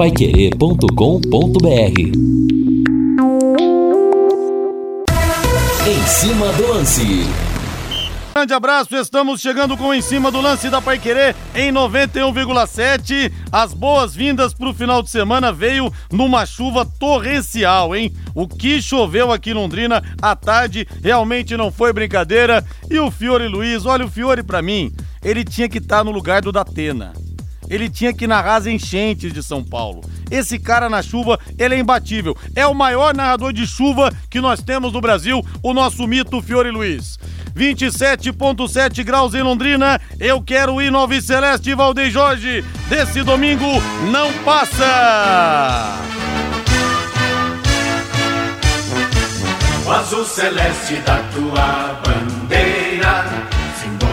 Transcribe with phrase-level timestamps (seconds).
[0.00, 2.00] paiquerê.com.br
[5.86, 7.26] Em cima do lance.
[8.32, 13.30] Grande abraço, estamos chegando com em cima do lance da Paiquerê em 91,7.
[13.52, 18.10] As boas-vindas para o final de semana veio numa chuva torrencial, hein?
[18.34, 22.64] O que choveu aqui em Londrina à tarde realmente não foi brincadeira.
[22.90, 24.90] E o Fiore Luiz, olha o Fiore para mim,
[25.22, 27.12] ele tinha que estar tá no lugar do Datena
[27.70, 30.02] ele tinha que narrar as enchentes de São Paulo.
[30.30, 32.36] Esse cara na chuva, ele é imbatível.
[32.54, 36.70] É o maior narrador de chuva que nós temos no Brasil, o nosso mito Fiore
[36.70, 37.16] Luiz.
[37.56, 40.00] 27,7 graus em Londrina.
[40.18, 42.64] Eu quero ir no Alves Celeste Valdeir Jorge.
[42.88, 43.66] Desse domingo
[44.10, 45.98] não passa!
[49.86, 52.00] O azul celeste da tua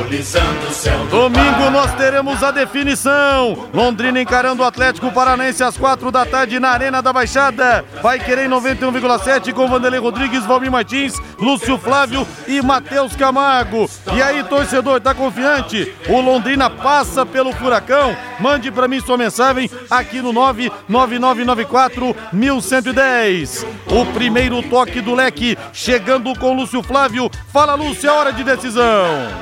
[0.07, 3.67] simbolizando o céu do Domingo nós teremos a definição.
[3.73, 7.83] Londrina encarando o Atlético Paranaense às quatro da tarde na Arena da Baixada.
[8.01, 13.89] Vai querer 91,7 com Vanderlei Rodrigues, Valmir Martins, Lúcio Flávio e Matheus Camargo.
[14.13, 15.93] E aí, torcedor, tá confiante?
[16.07, 18.15] O Londrina passa pelo furacão?
[18.39, 23.65] Mande para mim sua mensagem aqui no 99994 1110.
[23.87, 27.29] O primeiro toque do leque chegando com Lúcio Flávio.
[27.51, 28.85] Fala, Lúcio, é hora de decisão.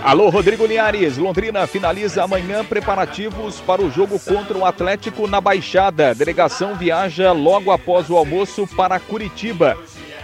[0.03, 1.17] Alô, Rodrigo Linhares.
[1.17, 6.13] Londrina finaliza amanhã preparativos para o jogo contra o Atlético na Baixada.
[6.13, 9.75] delegação viaja logo após o almoço para Curitiba.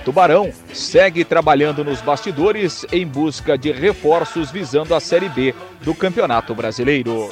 [0.06, 6.56] Tubarão segue trabalhando nos bastidores em busca de reforços visando a Série B do Campeonato
[6.56, 7.30] Brasileiro.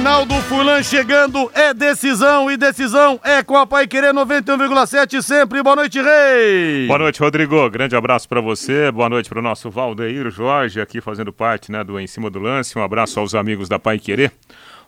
[0.00, 5.62] Reinaldo Fulan chegando, é decisão e decisão é com a Pai Querer 91,7 sempre.
[5.62, 6.86] Boa noite, Rei.
[6.86, 7.68] Boa noite, Rodrigo.
[7.68, 8.90] Grande abraço para você.
[8.90, 12.38] Boa noite para o nosso Valdeir Jorge aqui fazendo parte, né, do Em Cima do
[12.38, 12.78] Lance.
[12.78, 14.32] Um abraço aos amigos da Pai Querer.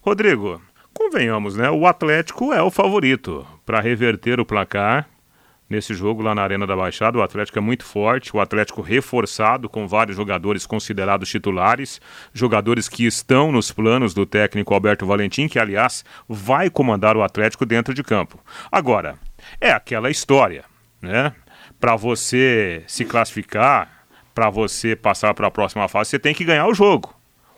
[0.00, 0.62] Rodrigo,
[0.94, 1.70] convenhamos, né?
[1.70, 5.06] O Atlético é o favorito para reverter o placar
[5.72, 7.18] nesse jogo lá na Arena da Baixada.
[7.18, 12.00] O Atlético é muito forte, o Atlético reforçado com vários jogadores considerados titulares,
[12.32, 17.66] jogadores que estão nos planos do técnico Alberto Valentim, que aliás vai comandar o Atlético
[17.66, 18.38] dentro de campo.
[18.70, 19.16] Agora,
[19.60, 20.64] é aquela história,
[21.00, 21.32] né?
[21.80, 26.66] Para você se classificar, para você passar para a próxima fase, você tem que ganhar
[26.66, 27.14] o jogo.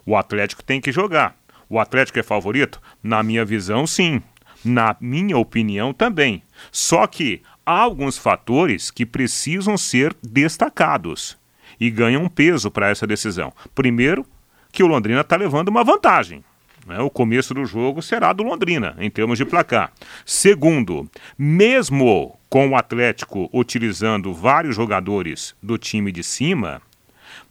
[0.06, 1.36] O Atlético tem que jogar.
[1.68, 2.80] O Atlético é favorito?
[3.02, 4.22] Na minha visão, sim.
[4.64, 6.42] Na minha opinião, também.
[6.72, 11.36] Só que há alguns fatores que precisam ser destacados
[11.78, 13.52] e ganham peso para essa decisão.
[13.74, 14.26] Primeiro,
[14.70, 16.44] que o Londrina está levando uma vantagem.
[16.86, 16.98] Né?
[17.00, 19.92] O começo do jogo será do Londrina, em termos de placar.
[20.24, 21.08] Segundo,
[21.38, 26.82] mesmo com o Atlético utilizando vários jogadores do time de cima,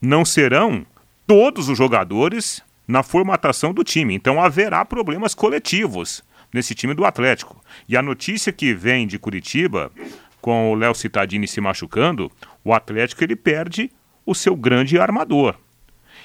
[0.01, 0.85] não serão
[1.25, 4.13] todos os jogadores na formatação do time.
[4.13, 6.23] Então haverá problemas coletivos
[6.53, 7.61] nesse time do Atlético.
[7.87, 9.91] E a notícia que vem de Curitiba,
[10.39, 12.31] com o Léo Cittadini se machucando,
[12.63, 13.89] o Atlético ele perde
[14.25, 15.55] o seu grande armador.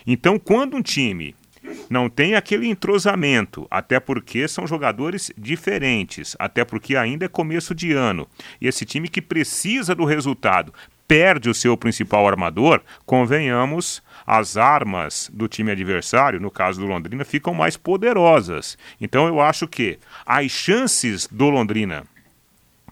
[0.06, 1.34] Então, quando um time
[1.90, 7.92] não tem aquele entrosamento, até porque são jogadores diferentes, até porque ainda é começo de
[7.92, 8.28] ano,
[8.60, 10.72] e esse time que precisa do resultado
[11.06, 17.24] perde o seu principal armador, convenhamos, as armas do time adversário, no caso do Londrina,
[17.24, 18.76] ficam mais poderosas.
[19.00, 22.04] Então eu acho que as chances do Londrina,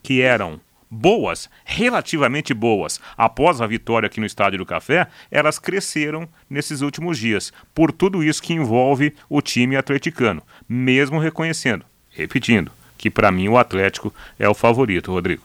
[0.03, 0.59] que eram
[0.91, 7.19] boas, relativamente boas, após a vitória aqui no Estádio do Café, elas cresceram nesses últimos
[7.19, 13.47] dias, por tudo isso que envolve o time atleticano, mesmo reconhecendo, repetindo, que para mim
[13.49, 15.43] o Atlético é o favorito, Rodrigo.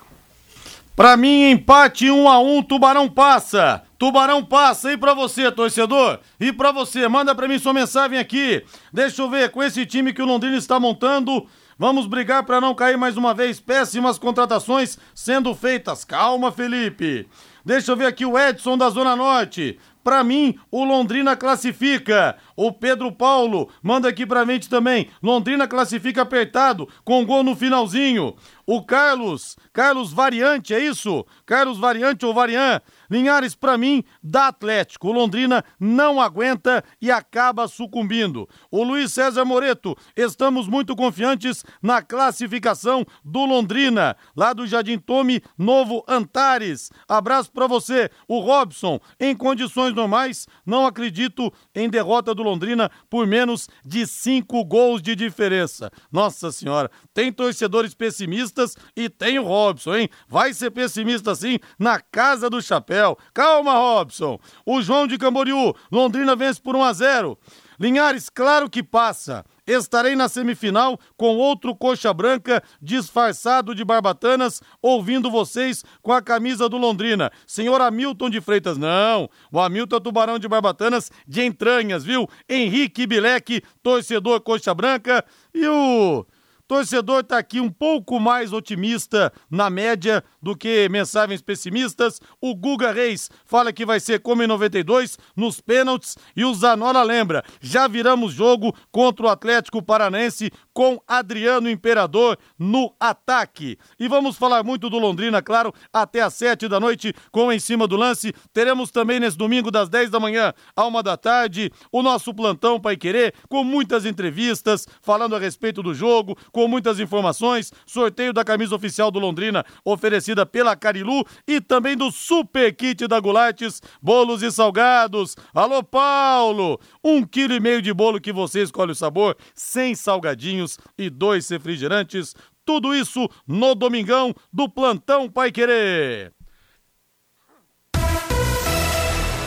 [0.95, 3.83] Para mim, empate 1 um a 1 um, Tubarão passa.
[4.01, 4.91] Tubarão passa.
[4.91, 6.17] E para você, torcedor?
[6.39, 8.65] E para você, manda para mim sua mensagem aqui.
[8.91, 11.45] Deixa eu ver, com esse time que o Londrina está montando,
[11.77, 13.59] vamos brigar para não cair mais uma vez.
[13.59, 16.03] Péssimas contratações sendo feitas.
[16.03, 17.27] Calma, Felipe.
[17.63, 19.77] Deixa eu ver aqui o Edson da Zona Norte.
[20.03, 22.35] Para mim, o Londrina classifica.
[22.55, 25.09] O Pedro Paulo manda aqui pra gente também.
[25.21, 28.35] Londrina classifica apertado, com gol no finalzinho.
[28.65, 31.23] O Carlos, Carlos Variante, é isso?
[31.45, 32.81] Carlos Variante ou Variant?
[33.11, 35.09] Linhares, para mim, dá Atlético.
[35.09, 38.47] O Londrina não aguenta e acaba sucumbindo.
[38.71, 45.43] O Luiz César Moreto, estamos muito confiantes na classificação do Londrina, lá do Jardim Tome,
[45.57, 46.89] Novo Antares.
[47.05, 48.09] Abraço para você.
[48.29, 54.63] O Robson, em condições normais, não acredito em derrota do Londrina por menos de cinco
[54.63, 55.91] gols de diferença.
[56.09, 60.09] Nossa senhora, tem torcedores pessimistas e tem o Robson, hein?
[60.29, 63.00] Vai ser pessimista assim na casa do chapéu.
[63.33, 64.39] Calma, Robson.
[64.65, 67.37] O João de Camboriú, Londrina vence por 1 a 0.
[67.79, 69.43] Linhares, claro que passa.
[69.65, 76.69] Estarei na semifinal com outro coxa branca disfarçado de barbatanas, ouvindo vocês com a camisa
[76.69, 77.31] do Londrina.
[77.47, 79.27] Senhor Hamilton de Freitas, não.
[79.51, 82.27] O Hamilton é tubarão de barbatanas de entranhas, viu?
[82.47, 85.25] Henrique Bileque, torcedor coxa branca.
[85.51, 86.25] E o
[86.71, 92.21] Torcedor tá aqui um pouco mais otimista na média do que mensagens pessimistas.
[92.39, 97.03] O Guga Reis fala que vai ser como em 92 nos pênaltis e o Zanola
[97.03, 103.77] lembra, já viramos jogo contra o Atlético Paranense com Adriano Imperador no ataque.
[103.99, 107.85] E vamos falar muito do Londrina, claro, até às sete da noite com Em Cima
[107.85, 108.31] do Lance.
[108.53, 112.79] Teremos também nesse domingo das 10 da manhã à uma da tarde o nosso plantão
[112.79, 118.31] Pai Querer com muitas entrevistas falando a respeito do jogo, com com muitas informações, sorteio
[118.31, 123.81] da camisa oficial do Londrina, oferecida pela Carilu e também do super kit da Gulates,
[123.99, 125.35] bolos e salgados.
[125.55, 126.79] Alô, Paulo!
[127.03, 131.49] Um quilo e meio de bolo que você escolhe o sabor, sem salgadinhos e dois
[131.49, 132.35] refrigerantes.
[132.63, 136.31] Tudo isso no domingão do Plantão Pai Querer.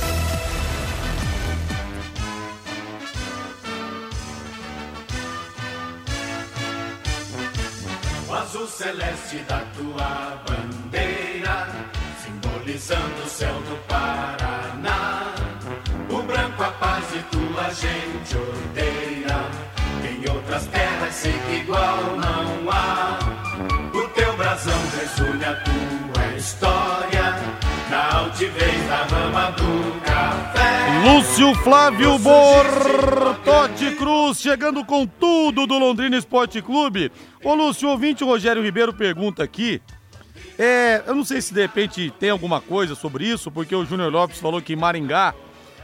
[8.55, 10.74] azul celeste da tua bandeira,
[12.85, 15.35] simbolizando o céu do Paraná.
[16.11, 19.45] O branco a paz e tua gente odeia.
[20.05, 23.19] Em outras terras sei que igual não há.
[23.95, 27.35] O teu brasão resume a tua história.
[27.91, 30.65] Na altivez da rama do café.
[31.05, 37.11] Lúcio Flávio Bortotti Cruz chegando com tudo do Londrina Esporte Clube.
[37.43, 39.81] Ô Lúcio, ouvinte Rogério Ribeiro pergunta aqui.
[40.59, 44.13] É, eu não sei se de repente tem alguma coisa sobre isso, porque o Júnior
[44.13, 45.35] Lopes falou que Maringá,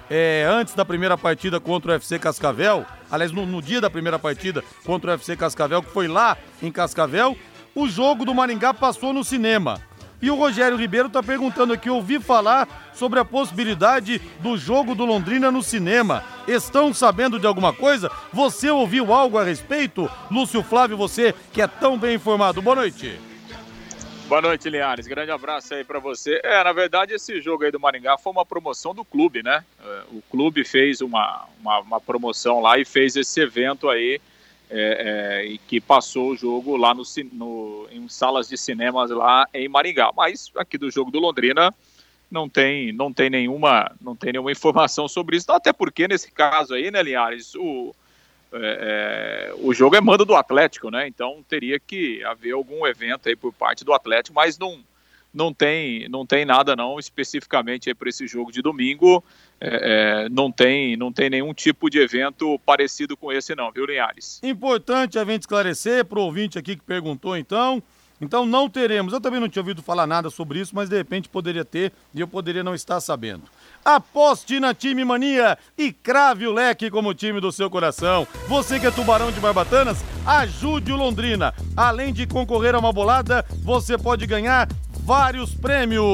[0.09, 4.19] é, antes da primeira partida contra o UFC Cascavel, aliás, no, no dia da primeira
[4.19, 7.37] partida contra o UFC Cascavel, que foi lá em Cascavel,
[7.75, 9.81] o jogo do Maringá passou no cinema.
[10.23, 15.07] E o Rogério Ribeiro está perguntando aqui, ouvi falar sobre a possibilidade do jogo do
[15.07, 16.23] Londrina no cinema.
[16.47, 18.11] Estão sabendo de alguma coisa?
[18.33, 20.11] Você ouviu algo a respeito?
[20.31, 22.61] Lúcio Flávio, você que é tão bem informado.
[22.61, 23.30] Boa noite.
[24.31, 25.09] Boa noite, Linhares.
[25.09, 26.41] Grande abraço aí para você.
[26.45, 29.65] É, na verdade, esse jogo aí do Maringá foi uma promoção do clube, né?
[29.85, 34.21] É, o clube fez uma, uma, uma promoção lá e fez esse evento aí
[34.71, 39.49] é, é, e que passou o jogo lá no, no, em salas de cinemas lá
[39.53, 40.13] em Maringá.
[40.17, 41.75] Mas aqui do jogo do Londrina
[42.31, 45.51] não tem, não tem nenhuma, não tem nenhuma informação sobre isso.
[45.51, 47.93] Até porque nesse caso aí, né, Linhares, o,
[48.53, 51.07] é, é, o jogo é mando do Atlético, né?
[51.07, 54.81] Então teria que haver algum evento aí por parte do Atlético, mas não
[55.33, 59.23] não tem, não tem nada não especificamente para esse jogo de domingo.
[59.61, 63.87] É, é, não tem não tem nenhum tipo de evento parecido com esse não, viu,
[63.87, 64.41] Linhares?
[64.43, 67.83] Importante a gente esclarecer para o ouvinte aqui que perguntou então.
[68.21, 69.13] Então não teremos.
[69.13, 72.21] Eu também não tinha ouvido falar nada sobre isso, mas de repente poderia ter e
[72.21, 73.45] eu poderia não estar sabendo.
[73.85, 78.27] Aposte na Time Mania e crave o leque como time do seu coração.
[78.47, 81.55] Você que é tubarão de barbatanas, ajude o Londrina.
[81.77, 84.69] Além de concorrer a uma bolada, você pode ganhar
[85.05, 86.05] vários prêmios.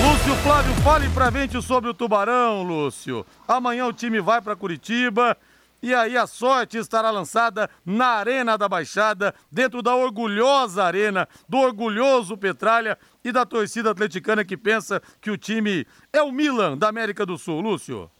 [0.00, 3.26] Lúcio Flávio, fale pra gente sobre o Tubarão, Lúcio.
[3.48, 5.36] Amanhã o time vai para Curitiba
[5.82, 11.58] e aí a sorte estará lançada na Arena da Baixada, dentro da orgulhosa arena do
[11.58, 16.88] orgulhoso Petralha e da torcida atleticana que pensa que o time é o Milan da
[16.88, 18.10] América do Sul, Lúcio.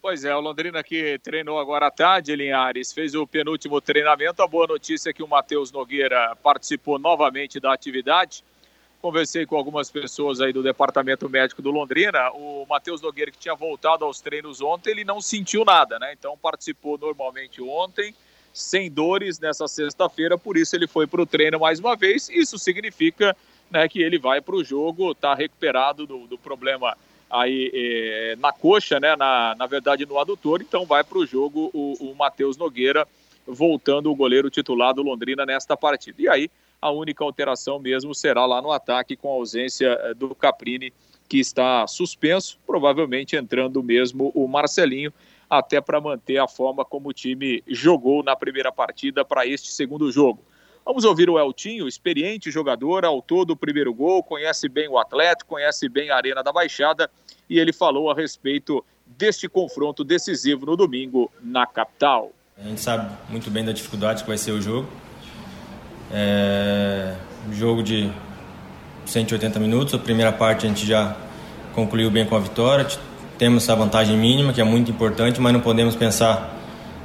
[0.00, 4.40] Pois é, o Londrina que treinou agora à tarde, Linhares, fez o penúltimo treinamento.
[4.40, 8.44] A boa notícia é que o Matheus Nogueira participou novamente da atividade
[9.00, 12.30] Conversei com algumas pessoas aí do departamento médico do Londrina.
[12.32, 16.12] O Matheus Nogueira, que tinha voltado aos treinos ontem, ele não sentiu nada, né?
[16.12, 18.14] Então participou normalmente ontem,
[18.52, 22.28] sem dores nessa sexta-feira, por isso ele foi para o treino mais uma vez.
[22.30, 23.36] Isso significa
[23.70, 26.96] né, que ele vai para o jogo, está recuperado do, do, problema
[27.28, 31.70] aí eh, na coxa, né, na, na verdade no adutor, então vai para o jogo
[31.74, 33.06] o, o Matheus Nogueira,
[33.46, 36.22] voltando o goleiro titular do Londrina nesta partida.
[36.22, 36.50] E aí
[36.80, 40.92] a única alteração mesmo será lá no ataque com a ausência eh, do Caprini,
[41.28, 45.12] que está suspenso, provavelmente entrando mesmo o Marcelinho
[45.48, 50.10] até para manter a forma como o time jogou na primeira partida para este segundo
[50.10, 50.42] jogo.
[50.84, 55.88] Vamos ouvir o Eltinho, experiente jogador, autor do primeiro gol, conhece bem o Atlético, conhece
[55.88, 57.10] bem a Arena da Baixada
[57.50, 62.30] e ele falou a respeito deste confronto decisivo no domingo na capital.
[62.56, 64.88] A gente sabe muito bem da dificuldade que vai ser o jogo.
[66.12, 67.14] É
[67.52, 68.10] jogo de
[69.04, 71.14] 180 minutos, a primeira parte a gente já
[71.74, 72.86] concluiu bem com a vitória,
[73.38, 76.54] temos essa vantagem mínima, que é muito importante, mas não podemos pensar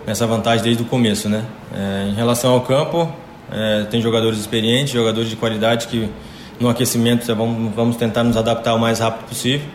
[0.06, 1.46] nessa vantagem desde o começo, né?
[1.74, 3.12] É, em relação ao campo,
[3.52, 6.10] é, tem jogadores experientes, jogadores de qualidade que
[6.60, 9.68] no aquecimento vamos, vamos tentar nos adaptar o mais rápido possível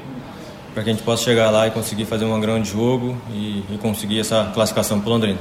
[0.73, 3.79] para que a gente possa chegar lá e conseguir fazer um grande jogo e, e
[3.81, 5.39] conseguir essa classificação para Londrina.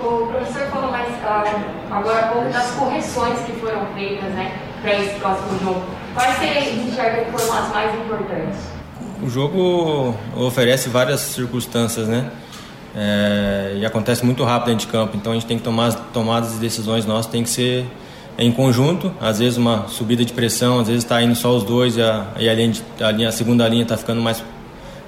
[0.00, 4.94] O professor falou mais uh, agora há pouco das correções que foram feitas né, para
[4.94, 5.82] esse próximo jogo.
[6.14, 8.58] Quais você enxerga que foram as mais importantes?
[9.22, 12.30] O jogo oferece várias circunstâncias, né?
[12.94, 15.94] É, e acontece muito rápido dentro de campo, então a gente tem que tomar as
[16.14, 17.86] tomadas de decisões nossas, tem que ser
[18.38, 21.96] em conjunto, às vezes uma subida de pressão, às vezes está indo só os dois
[21.96, 24.42] e a, e a, linha, a, linha, a segunda linha está ficando mais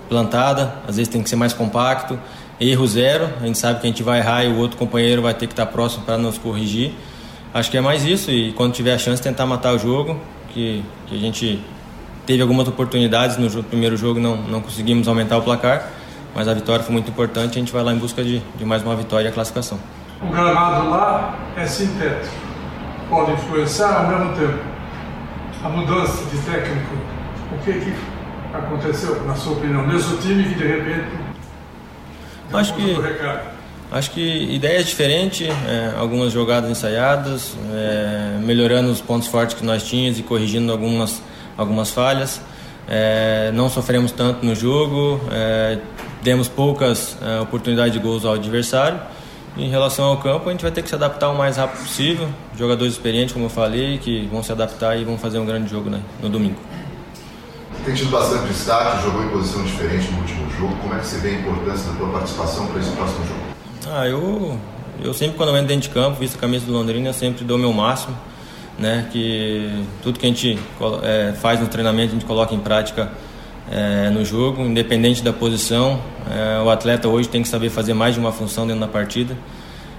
[0.06, 2.18] plantada, às vezes tem que ser mais compacto,
[2.60, 5.34] erro zero, a gente sabe que a gente vai errar e o outro companheiro vai
[5.34, 6.92] ter que estar tá próximo para nos corrigir,
[7.54, 10.18] acho que é mais isso e quando tiver a chance tentar matar o jogo,
[10.58, 11.62] que, que a gente
[12.26, 15.88] teve algumas oportunidades no primeiro jogo, não, não conseguimos aumentar o placar,
[16.34, 17.52] mas a vitória foi muito importante.
[17.56, 19.78] A gente vai lá em busca de, de mais uma vitória e a classificação.
[20.20, 22.34] O gramado lá é sintético,
[23.08, 24.58] pode influenciar ao mesmo tempo.
[25.64, 26.96] A mudança de técnico,
[27.52, 27.94] o que, que
[28.52, 31.17] aconteceu, na sua opinião, nesse time que de repente.
[32.52, 32.96] Acho que.
[33.90, 39.82] Acho que ideias diferentes, é, algumas jogadas ensaiadas, é, melhorando os pontos fortes que nós
[39.82, 41.22] tínhamos e corrigindo algumas
[41.56, 42.40] algumas falhas.
[42.86, 45.78] É, não sofremos tanto no jogo, é,
[46.22, 48.98] demos poucas é, oportunidades de gols ao adversário.
[49.56, 52.28] Em relação ao campo, a gente vai ter que se adaptar o mais rápido possível.
[52.56, 55.90] Jogadores experientes, como eu falei, que vão se adaptar e vão fazer um grande jogo
[55.90, 56.56] né, no domingo.
[57.88, 60.76] Tem tido bastante destaque, jogou em posição diferente no último jogo.
[60.82, 63.40] Como é que você vê a importância da tua participação para esse próximo jogo?
[63.90, 64.58] Ah, eu,
[65.02, 67.56] eu sempre, quando eu entro dentro de campo, visto a camisa do Londrina, sempre dou
[67.56, 68.14] o meu máximo
[68.78, 69.08] né?
[69.10, 70.58] Que tudo que a gente
[71.02, 73.10] é, faz no treinamento a gente coloca em prática
[73.70, 75.98] é, no jogo, independente da posição.
[76.30, 79.34] É, o atleta hoje tem que saber fazer mais de uma função dentro da partida,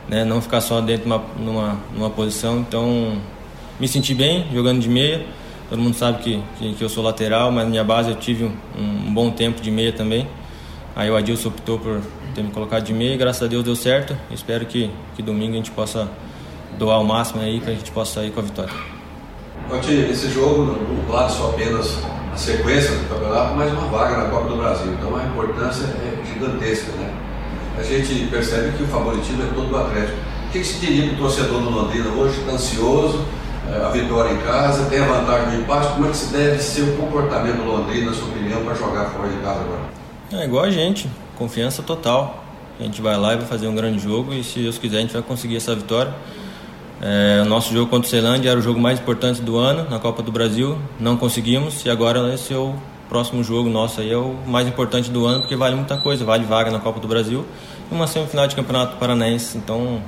[0.07, 0.23] né?
[0.23, 2.59] Não ficar só dentro de uma numa, numa posição.
[2.59, 3.17] Então,
[3.79, 5.25] me senti bem jogando de meia.
[5.69, 8.43] Todo mundo sabe que, que, que eu sou lateral, mas na minha base eu tive
[8.43, 10.27] um, um, bom tempo de meia também.
[10.95, 12.01] Aí o Adilson optou por
[12.33, 14.17] ter me colocado de meia graças a Deus deu certo.
[14.31, 16.09] Espero que, que domingo a gente possa
[16.77, 18.73] doar o máximo aí para a gente possa sair com a vitória.
[19.69, 21.99] Conte, esse jogo não vale só apenas
[22.33, 24.91] a sequência do campeonato, mas uma vaga na Copa do Brasil.
[24.93, 27.13] Então a importância é gigantesca, né?
[27.77, 30.17] A gente percebe que o favoritismo é todo do Atlético.
[30.47, 33.23] O que, que se diria para o torcedor do Londrina hoje, ansioso,
[33.75, 36.81] a vitória em casa, tem a vantagem do empate, como é que se deve ser
[36.81, 39.81] o comportamento do Londrina, na sua opinião, para jogar fora de casa agora?
[40.31, 42.43] É igual a gente, confiança total.
[42.79, 45.01] A gente vai lá e vai fazer um grande jogo e se Deus quiser a
[45.01, 46.13] gente vai conseguir essa vitória.
[47.01, 49.99] É, o nosso jogo contra o Ceilândia era o jogo mais importante do ano na
[49.99, 52.75] Copa do Brasil, não conseguimos e agora esse é o
[53.07, 56.43] próximo jogo nosso aí é o mais importante do ano porque vale muita coisa, vale
[56.45, 57.45] vaga na Copa do Brasil
[57.91, 59.57] e uma semifinal de Campeonato Paranaense.
[59.57, 60.01] Então,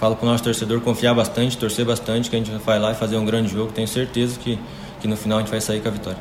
[0.00, 2.94] falo para o nosso torcedor confiar bastante, torcer bastante que a gente vai lá e
[2.94, 3.70] fazer um grande jogo.
[3.70, 4.58] Tenho certeza que,
[4.98, 6.18] que no final a gente vai sair com a vitória.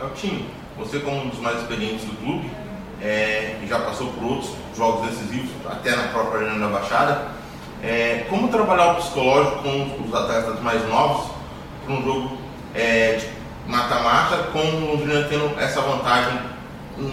[0.00, 0.44] Eltinho,
[0.76, 2.50] você como um dos mais experientes do clube,
[3.00, 7.38] é, já passou por outros jogos decisivos, até na própria Arena da Baixada.
[7.84, 11.30] É, como trabalhar o psicológico com os atletas mais novos
[11.84, 12.38] para um jogo
[12.74, 13.20] é,
[13.68, 16.36] mata-mata, com o Londrina tendo essa vantagem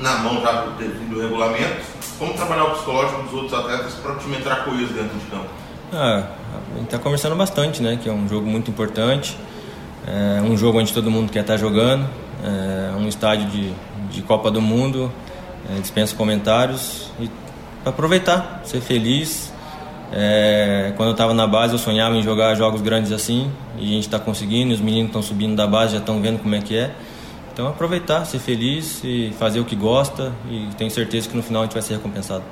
[0.01, 1.85] na mão já ao regulamento?
[2.17, 5.64] Como trabalhar o psicológico dos outros atletas para o time entrar coeso dentro de campo?
[5.93, 6.27] Ah,
[6.73, 7.97] a gente está conversando bastante, né?
[8.01, 9.37] Que é um jogo muito importante,
[10.07, 12.07] é um jogo onde todo mundo quer estar tá jogando,
[12.43, 13.71] é um estádio de,
[14.11, 15.11] de Copa do Mundo,
[15.69, 17.29] é, dispensa comentários e
[17.85, 19.53] aproveitar, ser feliz,
[20.11, 23.95] é, quando eu estava na base, eu sonhava em jogar jogos grandes assim, e a
[23.95, 26.77] gente está conseguindo, os meninos estão subindo da base, já estão vendo como é que
[26.77, 26.91] é.
[27.53, 31.61] Então, aproveitar, ser feliz e fazer o que gosta, e tenho certeza que no final
[31.61, 32.43] a gente vai ser recompensado.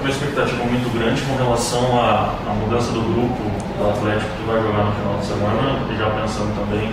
[0.00, 3.42] Uma expectativa muito grande com relação à, à mudança do grupo
[3.78, 6.92] do Atlético que vai jogar no final de semana e já pensando também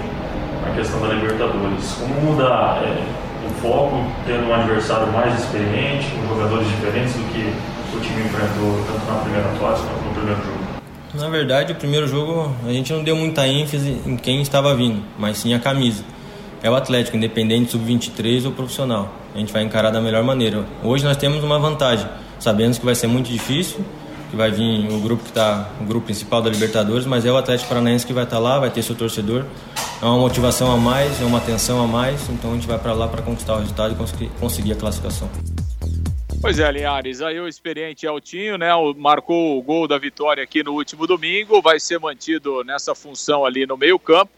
[0.65, 1.93] na questão da Libertadores.
[1.99, 3.03] Como mudar é,
[3.45, 7.53] o foco, tendo um adversário mais experiente, com jogadores diferentes do que
[7.95, 10.65] o time enfrentou tanto na primeira fase quanto no primeiro jogo?
[11.13, 15.01] Na verdade, o primeiro jogo a gente não deu muita ênfase em quem estava vindo,
[15.17, 16.03] mas sim a camisa.
[16.61, 19.13] É o Atlético, independente sub-23 ou profissional.
[19.33, 20.65] A gente vai encarar da melhor maneira.
[20.83, 22.07] Hoje nós temos uma vantagem.
[22.39, 23.83] Sabemos que vai ser muito difícil,
[24.29, 27.37] que vai vir o grupo que está o grupo principal da Libertadores, mas é o
[27.37, 29.45] Atlético Paranaense que vai estar tá lá, vai ter seu torcedor.
[30.01, 32.93] É uma motivação a mais, é uma atenção a mais, então a gente vai para
[32.93, 35.29] lá para conquistar o resultado e conseguir a classificação.
[36.41, 40.73] Pois é, Linhares, aí o experiente Altinho, né, marcou o gol da vitória aqui no
[40.73, 44.31] último domingo, vai ser mantido nessa função ali no meio campo.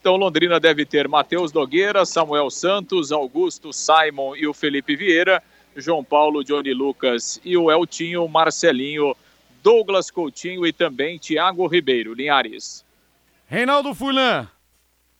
[0.00, 5.40] Então Londrina deve ter Matheus Nogueira, Samuel Santos, Augusto Simon e o Felipe Vieira,
[5.76, 9.16] João Paulo, Johnny Lucas e o Eltinho, Marcelinho,
[9.62, 12.14] Douglas Coutinho e também Thiago Ribeiro.
[12.14, 12.84] Linhares.
[13.46, 14.48] Reinaldo Fulan,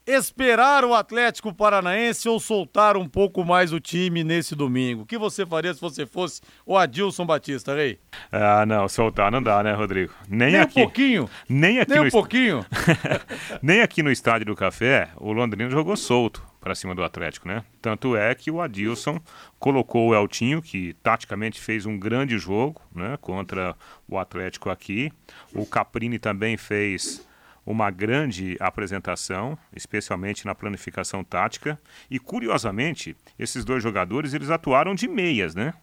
[0.07, 5.03] esperar o Atlético Paranaense ou soltar um pouco mais o time nesse domingo?
[5.03, 7.99] O que você faria se você fosse o Adilson Batista, Rei?
[8.31, 10.13] Ah, não, soltar não dá, né, Rodrigo?
[10.29, 10.81] Nem, nem aqui.
[10.81, 11.31] um pouquinho?
[11.49, 12.67] Nem aqui Nem no um pouquinho?
[13.63, 17.65] nem aqui no Estádio do Café, o Londrina jogou solto para cima do Atlético, né?
[17.83, 19.21] Tanto é que o Adilson
[19.59, 23.75] colocou o Eltinho, que taticamente fez um grande jogo, né, contra
[24.09, 25.13] o Atlético aqui.
[25.53, 27.27] O Caprini também fez
[27.67, 31.79] uma grande apresentação, especialmente na planificação tática.
[32.09, 35.75] E curiosamente, esses dois jogadores eles atuaram de meias, né?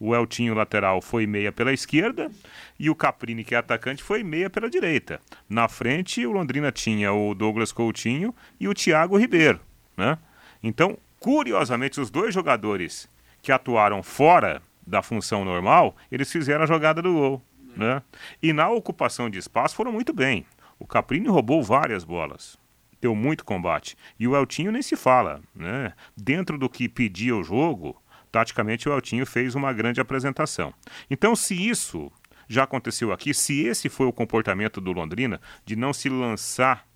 [0.00, 2.30] O Eltinho lateral foi meia pela esquerda
[2.78, 5.20] e o Caprini, que é atacante, foi meia pela direita.
[5.48, 9.60] Na frente, o Londrina tinha o Douglas Coutinho e o Thiago Ribeiro,
[9.96, 10.18] né?
[10.62, 13.08] Então, curiosamente, os dois jogadores
[13.42, 17.42] que atuaram fora da função normal, eles fizeram a jogada do gol,
[17.76, 18.02] né?
[18.42, 20.46] E na ocupação de espaço foram muito bem.
[20.78, 22.58] O Caprini roubou várias bolas.
[23.00, 23.96] Deu muito combate.
[24.18, 25.40] E o Eltinho nem se fala.
[25.54, 25.92] Né?
[26.16, 28.00] Dentro do que pedia o jogo,
[28.32, 30.72] taticamente o Eltinho fez uma grande apresentação.
[31.10, 32.10] Então, se isso
[32.48, 36.86] já aconteceu aqui, se esse foi o comportamento do Londrina, de não se lançar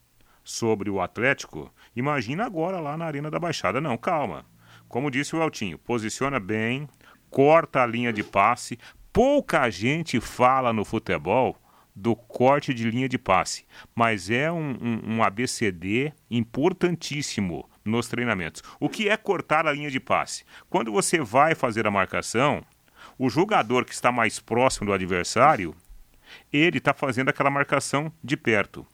[0.48, 3.82] sobre o Atlético, imagina agora lá na Arena da Baixada.
[3.82, 4.46] Não, calma.
[4.88, 6.88] Como disse o Eltinho, posiciona bem,
[7.28, 8.78] corta a linha de passe.
[9.12, 11.54] Pouca gente fala no futebol
[11.94, 18.62] do corte de linha de passe, mas é um, um, um, ABCD importantíssimo nos treinamentos.
[18.80, 20.44] O que é cortar a linha de passe?
[20.70, 22.64] Quando você vai fazer a marcação,
[23.18, 25.74] o jogador que está mais próximo do adversário,
[26.50, 28.86] ele está fazendo aquela marcação de perto.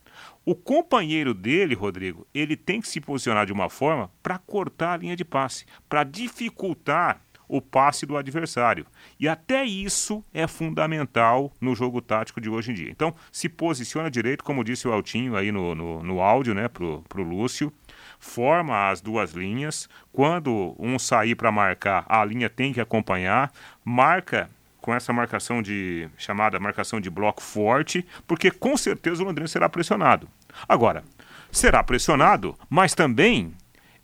[0.44, 4.96] O companheiro dele, Rodrigo, ele tem que se posicionar de uma forma para cortar a
[4.98, 8.86] linha de passe, para dificultar o passe do adversário.
[9.18, 12.90] E até isso é fundamental no jogo tático de hoje em dia.
[12.90, 17.02] Então, se posiciona direito, como disse o Altinho aí no, no, no áudio, né, pro,
[17.08, 17.72] pro Lúcio,
[18.18, 19.88] forma as duas linhas.
[20.12, 23.52] Quando um sair para marcar, a linha tem que acompanhar,
[23.84, 24.50] marca
[24.84, 29.66] com essa marcação de chamada marcação de bloco forte, porque com certeza o Londrina será
[29.66, 30.28] pressionado.
[30.68, 31.02] Agora,
[31.50, 33.54] será pressionado, mas também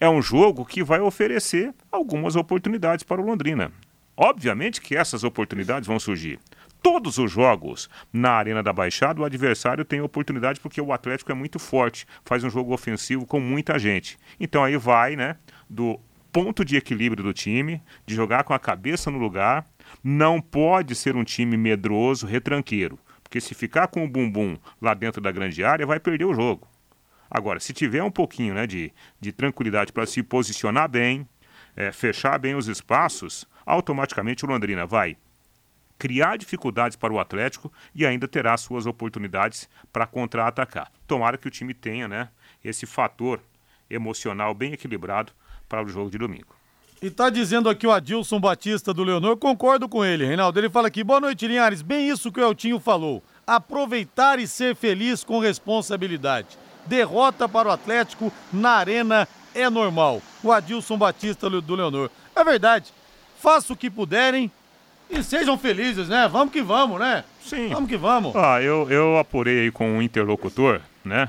[0.00, 3.70] é um jogo que vai oferecer algumas oportunidades para o Londrina.
[4.16, 6.40] Obviamente que essas oportunidades vão surgir.
[6.82, 11.34] Todos os jogos na Arena da Baixada, o adversário tem oportunidade porque o Atlético é
[11.34, 14.16] muito forte, faz um jogo ofensivo com muita gente.
[14.40, 15.36] Então aí vai, né,
[15.68, 16.00] do
[16.32, 19.66] ponto de equilíbrio do time, de jogar com a cabeça no lugar.
[20.02, 25.20] Não pode ser um time medroso, retranqueiro, porque se ficar com o bumbum lá dentro
[25.20, 26.66] da grande área, vai perder o jogo.
[27.30, 31.28] Agora, se tiver um pouquinho né, de, de tranquilidade para se posicionar bem,
[31.76, 35.16] é, fechar bem os espaços, automaticamente o Londrina vai
[36.00, 40.90] criar dificuldades para o Atlético e ainda terá suas oportunidades para contra-atacar.
[41.06, 42.30] Tomara que o time tenha né,
[42.64, 43.38] esse fator
[43.88, 45.32] emocional bem equilibrado
[45.68, 46.59] para o jogo de domingo.
[47.02, 50.58] E tá dizendo aqui o Adilson Batista do Leonor, concordo com ele, Reinaldo.
[50.58, 51.80] Ele fala aqui, boa noite, Linhares.
[51.80, 53.22] Bem isso que o Eltinho falou.
[53.46, 60.20] Aproveitar e ser feliz com responsabilidade derrota para o Atlético na Arena é normal.
[60.42, 62.10] O Adilson Batista do Leonor.
[62.34, 62.92] É verdade.
[63.38, 64.50] Faça o que puderem
[65.08, 66.28] e sejam felizes, né?
[66.28, 67.24] Vamos que vamos, né?
[67.42, 67.68] Sim.
[67.68, 68.34] Vamos que vamos.
[68.36, 71.28] Ah, eu, eu apurei aí com um interlocutor, né?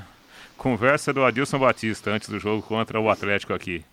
[0.56, 3.84] Conversa do Adilson Batista antes do jogo contra o Atlético aqui.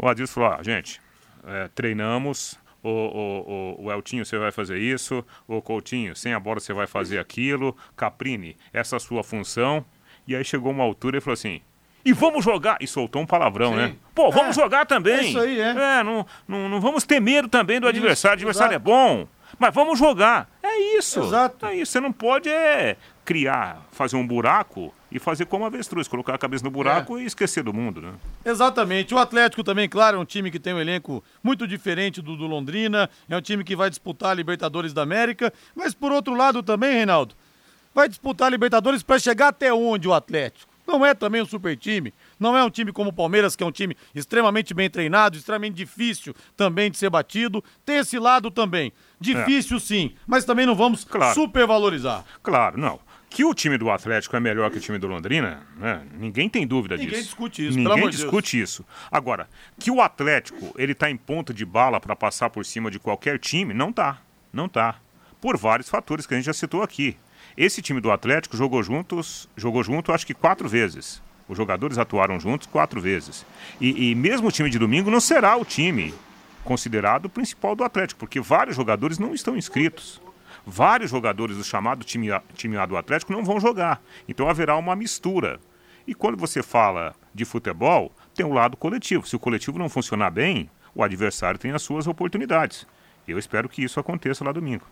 [0.00, 1.00] O Adilson falou: ah, gente,
[1.46, 5.24] é, treinamos, o, o, o, o, Eltinho, você vai fazer isso.
[5.46, 7.76] O Coutinho, sem a bola, você vai fazer aquilo.
[7.96, 9.84] Caprini, essa é a sua função.
[10.26, 11.60] E aí chegou uma altura e falou assim:
[12.04, 12.78] e vamos jogar.
[12.80, 13.76] E soltou um palavrão, Sim.
[13.76, 13.96] né?
[14.14, 15.14] Pô, vamos é, jogar também.
[15.14, 15.70] É isso aí, é.
[15.70, 18.38] É, não, não, não vamos ter medo também do isso, adversário.
[18.38, 18.88] O adversário exato.
[18.88, 19.28] é bom.
[19.58, 20.49] Mas vamos jogar.
[20.80, 21.20] É isso.
[21.20, 21.66] Exato.
[21.66, 21.92] É isso.
[21.92, 26.64] Você não pode é, criar, fazer um buraco e fazer como avestruz, colocar a cabeça
[26.64, 27.22] no buraco É.
[27.22, 28.12] e esquecer do mundo, né?
[28.44, 29.12] Exatamente.
[29.14, 32.46] O Atlético também, claro, é um time que tem um elenco muito diferente do do
[32.46, 33.10] Londrina.
[33.28, 35.52] É um time que vai disputar a Libertadores da América.
[35.74, 37.34] Mas por outro lado também, Reinaldo,
[37.94, 40.70] vai disputar a Libertadores para chegar até onde o Atlético?
[40.86, 42.12] Não é também um super time.
[42.40, 45.74] Não é um time como o Palmeiras, que é um time extremamente bem treinado, extremamente
[45.74, 47.62] difícil também de ser batido.
[47.84, 48.92] Tem esse lado também.
[49.20, 51.34] Difícil sim, mas também não vamos Claro.
[51.34, 52.24] supervalorizar.
[52.42, 52.98] Claro, não.
[53.28, 56.02] Que o time do Atlético é melhor que o time do Londrina, né?
[56.18, 57.22] ninguém tem dúvida Ninguém disso.
[57.24, 58.16] discute isso, Ninguém de Deus.
[58.16, 58.84] discute isso.
[59.08, 59.48] Agora,
[59.78, 63.38] que o Atlético ele tá em ponta de bala para passar por cima de qualquer
[63.38, 64.20] time, não tá.
[64.52, 64.96] Não tá.
[65.40, 67.16] Por vários fatores que a gente já citou aqui.
[67.56, 71.22] Esse time do Atlético jogou juntos, jogou junto acho que quatro vezes.
[71.50, 73.44] Os jogadores atuaram juntos quatro vezes.
[73.80, 76.14] E, e mesmo o time de domingo não será o time
[76.62, 80.22] considerado o principal do Atlético, porque vários jogadores não estão inscritos.
[80.64, 84.00] Vários jogadores do chamado time A, time A do Atlético não vão jogar.
[84.28, 85.58] Então haverá uma mistura.
[86.06, 89.26] E quando você fala de futebol, tem o lado coletivo.
[89.26, 92.86] Se o coletivo não funcionar bem, o adversário tem as suas oportunidades.
[93.26, 94.84] Eu espero que isso aconteça lá domingo.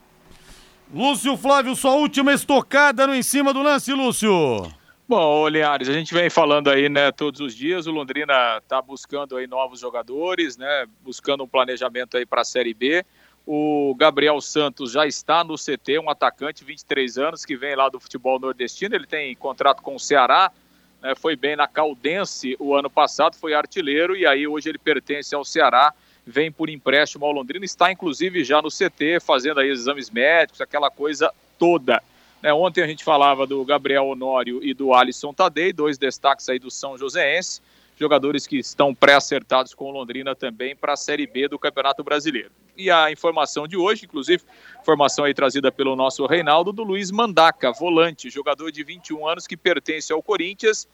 [0.92, 4.73] Lúcio Flávio, sua última estocada no em cima do lance, Lúcio.
[5.09, 9.38] Bom, Linhares, a gente vem falando aí, né, todos os dias, o Londrina está buscando
[9.38, 13.03] aí novos jogadores, né, buscando um planejamento aí para a Série B.
[13.47, 17.99] O Gabriel Santos já está no CT, um atacante, 23 anos, que vem lá do
[17.99, 20.53] futebol nordestino, ele tem contrato com o Ceará,
[21.01, 25.35] né, foi bem na Caldense o ano passado, foi artilheiro e aí hoje ele pertence
[25.35, 25.94] ao Ceará,
[26.27, 30.90] vem por empréstimo ao Londrina, está inclusive já no CT, fazendo aí exames médicos, aquela
[30.90, 32.03] coisa toda.
[32.42, 36.59] Né, ontem a gente falava do Gabriel Honório e do Alisson Tadei, dois destaques aí
[36.59, 37.61] do São Joséense,
[37.98, 42.51] jogadores que estão pré-acertados com o Londrina também para a Série B do Campeonato Brasileiro.
[42.77, 44.44] E a informação de hoje, inclusive,
[44.81, 49.57] informação aí trazida pelo nosso Reinaldo, do Luiz Mandaca, volante, jogador de 21 anos que
[49.57, 50.87] pertence ao Corinthians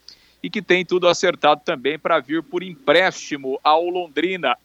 [0.43, 4.57] e que tem tudo acertado também para vir por empréstimo ao Londrina.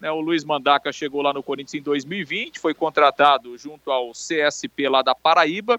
[0.00, 4.88] Né, o Luiz Mandaca chegou lá no Corinthians em 2020, foi contratado junto ao CSP
[4.88, 5.78] lá da Paraíba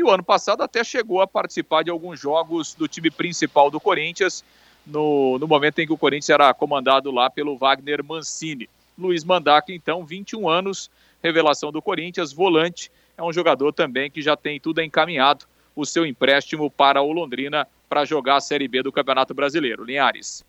[0.00, 3.78] e o ano passado até chegou a participar de alguns jogos do time principal do
[3.78, 4.42] Corinthians,
[4.86, 8.68] no, no momento em que o Corinthians era comandado lá pelo Wagner Mancini.
[8.98, 10.90] Luiz Mandaca, então, 21 anos,
[11.22, 15.44] revelação do Corinthians, volante, é um jogador também que já tem tudo encaminhado,
[15.76, 19.84] o seu empréstimo para o Londrina para jogar a Série B do Campeonato Brasileiro.
[19.84, 20.42] Linhares.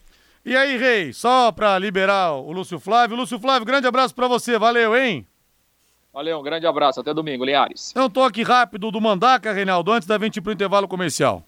[0.45, 3.17] E aí, Rei, só pra liberar o Lúcio Flávio.
[3.17, 5.27] Lúcio Flávio, grande abraço pra você, valeu, hein?
[6.13, 7.93] Valeu, um grande abraço, até domingo, Linhares.
[7.95, 11.41] É um toque rápido do Mandaca, Reinaldo, antes da gente ir pro intervalo comercial.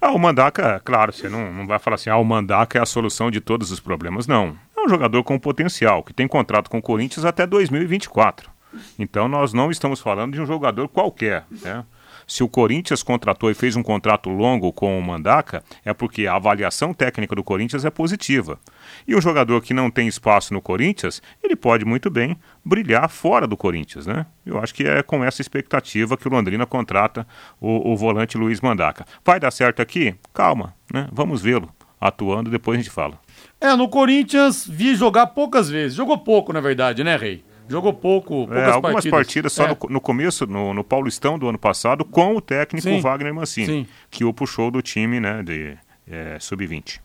[0.00, 2.86] Ah, o Mandaca, claro, você não, não vai falar assim, ah, o Mandaca é a
[2.86, 4.26] solução de todos os problemas.
[4.26, 4.56] Não.
[4.74, 8.50] É um jogador com potencial, que tem contrato com o Corinthians até 2024.
[8.98, 11.84] Então nós não estamos falando de um jogador qualquer, né?
[12.28, 16.36] Se o Corinthians contratou e fez um contrato longo com o Mandaca, é porque a
[16.36, 18.60] avaliação técnica do Corinthians é positiva.
[19.06, 23.46] E um jogador que não tem espaço no Corinthians, ele pode muito bem brilhar fora
[23.46, 24.26] do Corinthians, né?
[24.44, 27.26] Eu acho que é com essa expectativa que o Londrina contrata
[27.58, 29.06] o, o volante Luiz Mandaca.
[29.24, 30.14] Vai dar certo aqui?
[30.34, 31.08] Calma, né?
[31.10, 33.18] Vamos vê-lo atuando, depois a gente fala.
[33.58, 35.96] É, no Corinthians vi jogar poucas vezes.
[35.96, 37.42] Jogou pouco, na verdade, né, Rei?
[37.68, 39.18] Jogou pouco, poucas É, algumas partidas.
[39.18, 39.68] partidas, só É.
[39.68, 43.00] no, no começo, no, no Paulistão do ano passado, com o técnico Sim.
[43.00, 43.86] Wagner Mancini, Sim.
[44.10, 45.76] que o puxou do time né, de
[46.10, 47.00] é, sub-20.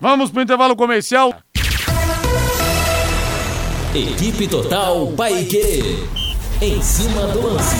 [0.00, 1.34] Vamos pro intervalo comercial.
[3.94, 6.06] Equipe Total Paique.
[6.60, 7.76] Em cima do lance.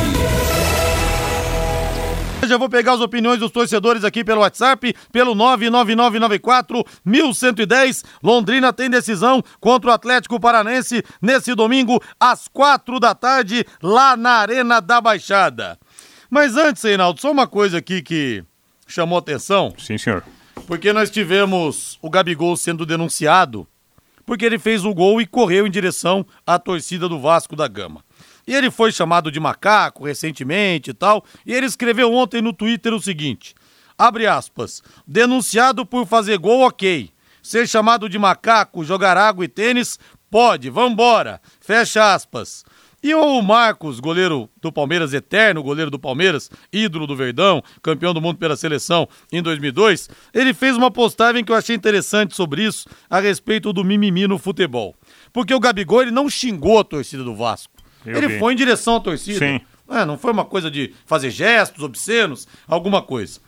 [2.46, 8.05] Já vou pegar as opiniões dos torcedores aqui pelo WhatsApp, pelo 99994 1110.
[8.22, 14.31] Londrina tem decisão contra o Atlético Paranense nesse domingo, às quatro da tarde, lá na
[14.31, 15.79] Arena da Baixada.
[16.31, 18.44] Mas antes, Reinaldo, só uma coisa aqui que
[18.87, 19.74] chamou atenção.
[19.77, 20.24] Sim, senhor.
[20.66, 23.66] Porque nós tivemos o Gabigol sendo denunciado
[24.29, 28.05] porque ele fez o gol e correu em direção à torcida do Vasco da Gama.
[28.48, 32.94] E ele foi chamado de macaco recentemente e tal, e ele escreveu ontem no Twitter
[32.94, 33.54] o seguinte:
[33.96, 37.11] abre aspas, denunciado por fazer gol, ok.
[37.42, 39.98] Ser chamado de macaco, jogar água e tênis,
[40.30, 41.42] pode, vambora.
[41.61, 42.64] Fecha aspas.
[43.02, 48.20] E o Marcos, goleiro do Palmeiras eterno, goleiro do Palmeiras, ídolo do Verdão, campeão do
[48.20, 52.88] mundo pela seleção em 2002, ele fez uma postagem que eu achei interessante sobre isso,
[53.11, 54.96] a respeito do mimimi no futebol.
[55.34, 57.78] Porque o Gabigol, ele não xingou a torcida do Vasco.
[58.04, 58.38] Eu ele vi.
[58.38, 59.38] foi em direção à torcida.
[59.38, 59.61] Sim.
[59.90, 63.40] É, não foi uma coisa de fazer gestos obscenos, alguma coisa.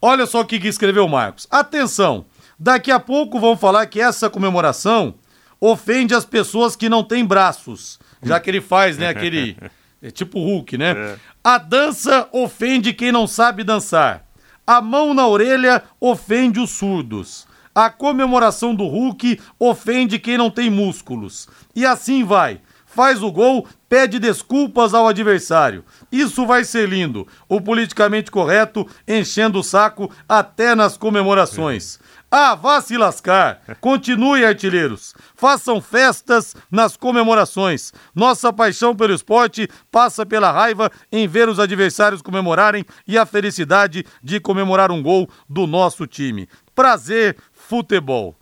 [0.00, 1.46] Olha só o que, que escreveu o Marcos.
[1.50, 2.24] Atenção,
[2.58, 5.14] daqui a pouco vão falar que essa comemoração
[5.60, 7.98] ofende as pessoas que não têm braços.
[8.22, 9.56] Já que ele faz, né, aquele
[10.02, 11.18] É tipo Hulk, né?
[11.44, 14.24] A dança ofende quem não sabe dançar.
[14.66, 17.46] A mão na orelha ofende os surdos.
[17.74, 21.48] A comemoração do Hulk ofende quem não tem músculos.
[21.76, 22.60] E assim vai.
[22.92, 25.84] Faz o gol, pede desculpas ao adversário.
[26.10, 27.24] Isso vai ser lindo.
[27.48, 32.00] O politicamente correto enchendo o saco até nas comemorações.
[32.28, 33.60] Ah, vá se lascar.
[33.80, 35.14] Continue, artilheiros.
[35.36, 37.92] Façam festas nas comemorações.
[38.12, 44.04] Nossa paixão pelo esporte passa pela raiva em ver os adversários comemorarem e a felicidade
[44.20, 46.48] de comemorar um gol do nosso time.
[46.74, 48.39] Prazer, futebol.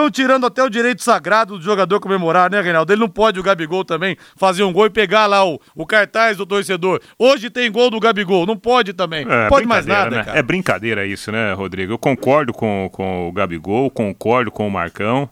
[0.00, 2.90] Estão tirando até o direito sagrado do jogador comemorar, né, Reinaldo?
[2.90, 6.38] Ele não pode, o Gabigol também, fazer um gol e pegar lá o, o cartaz
[6.38, 7.02] do torcedor.
[7.18, 9.26] Hoje tem gol do Gabigol, não pode também.
[9.26, 10.24] Não É, pode mais nada, né?
[10.24, 10.38] cara.
[10.38, 11.92] É brincadeira isso, né, Rodrigo?
[11.92, 15.28] Eu concordo com, com o Gabigol, concordo com o Marcão.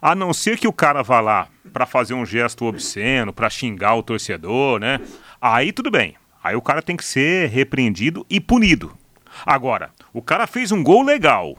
[0.00, 3.94] A não ser que o cara vá lá pra fazer um gesto obsceno, pra xingar
[3.94, 5.00] o torcedor, né?
[5.38, 6.14] Aí tudo bem.
[6.42, 8.96] Aí o cara tem que ser repreendido e punido.
[9.44, 11.58] Agora, o cara fez um gol legal,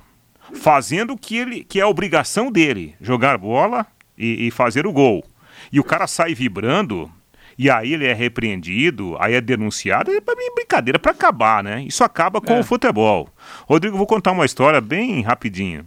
[0.53, 3.85] fazendo o que, ele, que é a obrigação dele, jogar bola
[4.17, 5.23] e, e fazer o gol.
[5.71, 7.11] E o cara sai vibrando,
[7.57, 10.19] e aí ele é repreendido, aí é denunciado, é
[10.55, 11.83] brincadeira pra acabar, né?
[11.83, 12.59] Isso acaba com É.
[12.59, 13.29] o futebol.
[13.67, 15.85] Rodrigo, vou contar uma história bem rapidinho.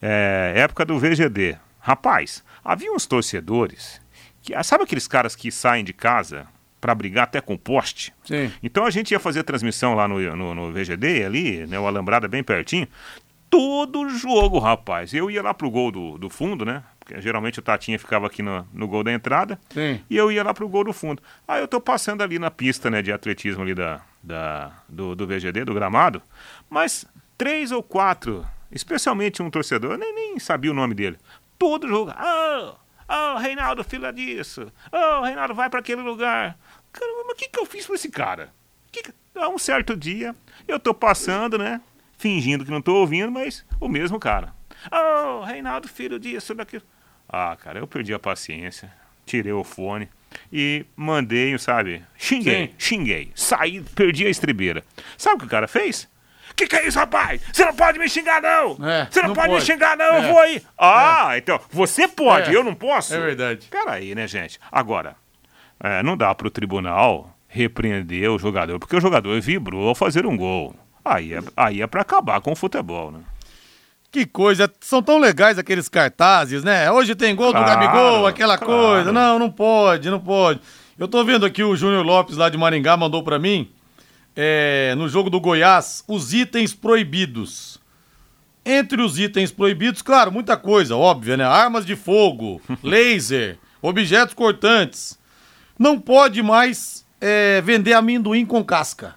[0.00, 1.56] É, época do VGD.
[1.80, 4.00] Rapaz, havia uns torcedores
[4.42, 6.46] que, ah, sabe aqueles caras que saem de casa
[6.80, 8.12] pra brigar até com poste?
[8.24, 8.50] Sim.
[8.62, 11.78] Então a gente ia fazer transmissão lá no, no, no VGD, ali, né?
[11.78, 12.86] O Alambrada bem pertinho.
[13.54, 15.14] Todo jogo, rapaz.
[15.14, 16.82] Eu ia lá pro gol do, do fundo, né?
[16.98, 19.60] Porque geralmente o Tatinha ficava aqui no, no gol da entrada.
[19.70, 20.02] Sim.
[20.10, 21.22] E eu ia lá pro gol do fundo.
[21.46, 25.24] Aí eu tô passando ali na pista, né, de atletismo ali da, da, do, do
[25.24, 26.20] VGD, do gramado.
[26.68, 27.06] Mas
[27.38, 31.16] três ou quatro, especialmente um torcedor, eu nem, nem sabia o nome dele.
[31.56, 32.10] Todo jogo.
[32.12, 32.74] Ah,
[33.08, 34.66] oh, Reinaldo, filha disso.
[34.90, 36.58] Oh, Reinaldo, vai para aquele lugar.
[36.90, 38.52] Caramba, mas o que, que eu fiz pra esse cara?
[38.90, 39.12] Que que...
[39.36, 40.34] Um certo dia,
[40.66, 41.80] eu tô passando, né?
[42.24, 44.54] Fingindo que não tô ouvindo, mas o mesmo cara.
[44.90, 46.82] Oh, Reinaldo, filho disso, daquilo.
[47.28, 48.90] Ah, cara, eu perdi a paciência.
[49.26, 50.08] Tirei o fone
[50.50, 52.02] e mandei, sabe?
[52.16, 52.74] Xinguei, Sim.
[52.78, 53.30] xinguei.
[53.34, 54.82] Saí, perdi a estribeira.
[55.18, 56.08] Sabe o que o cara fez?
[56.56, 57.42] Que que é isso, rapaz?
[57.52, 58.78] Você não pode me xingar, não!
[58.88, 59.66] É, Você não, não pode, me pode.
[59.66, 60.18] xingar, não, É.
[60.18, 60.62] eu vou aí.
[60.78, 62.56] Ah, então, você pode, É.
[62.56, 63.14] eu não posso?
[63.14, 63.66] É verdade.
[63.70, 64.58] Peraí, né, gente?
[64.72, 65.14] Agora,
[65.78, 70.38] é, não dá pro tribunal repreender o jogador, porque o jogador vibrou ao fazer um
[70.38, 70.74] gol.
[71.04, 73.20] Aí é, aí é pra acabar com o futebol, né?
[74.10, 76.90] Que coisa, são tão legais aqueles cartazes, né?
[76.90, 78.72] Hoje tem gol do Claro, Gabigol, aquela claro.
[78.72, 79.12] coisa.
[79.12, 80.60] Não, não pode, não pode.
[80.96, 83.68] Eu tô vendo aqui o Júnior Lopes lá de Maringá mandou pra mim,
[84.36, 87.80] é, no jogo do Goiás, os itens proibidos.
[88.64, 91.44] Entre os itens proibidos, claro, muita coisa, óbvia, né?
[91.44, 95.18] Armas de fogo, laser, objetos cortantes.
[95.76, 99.16] Não pode mais é, vender amendoim com casca.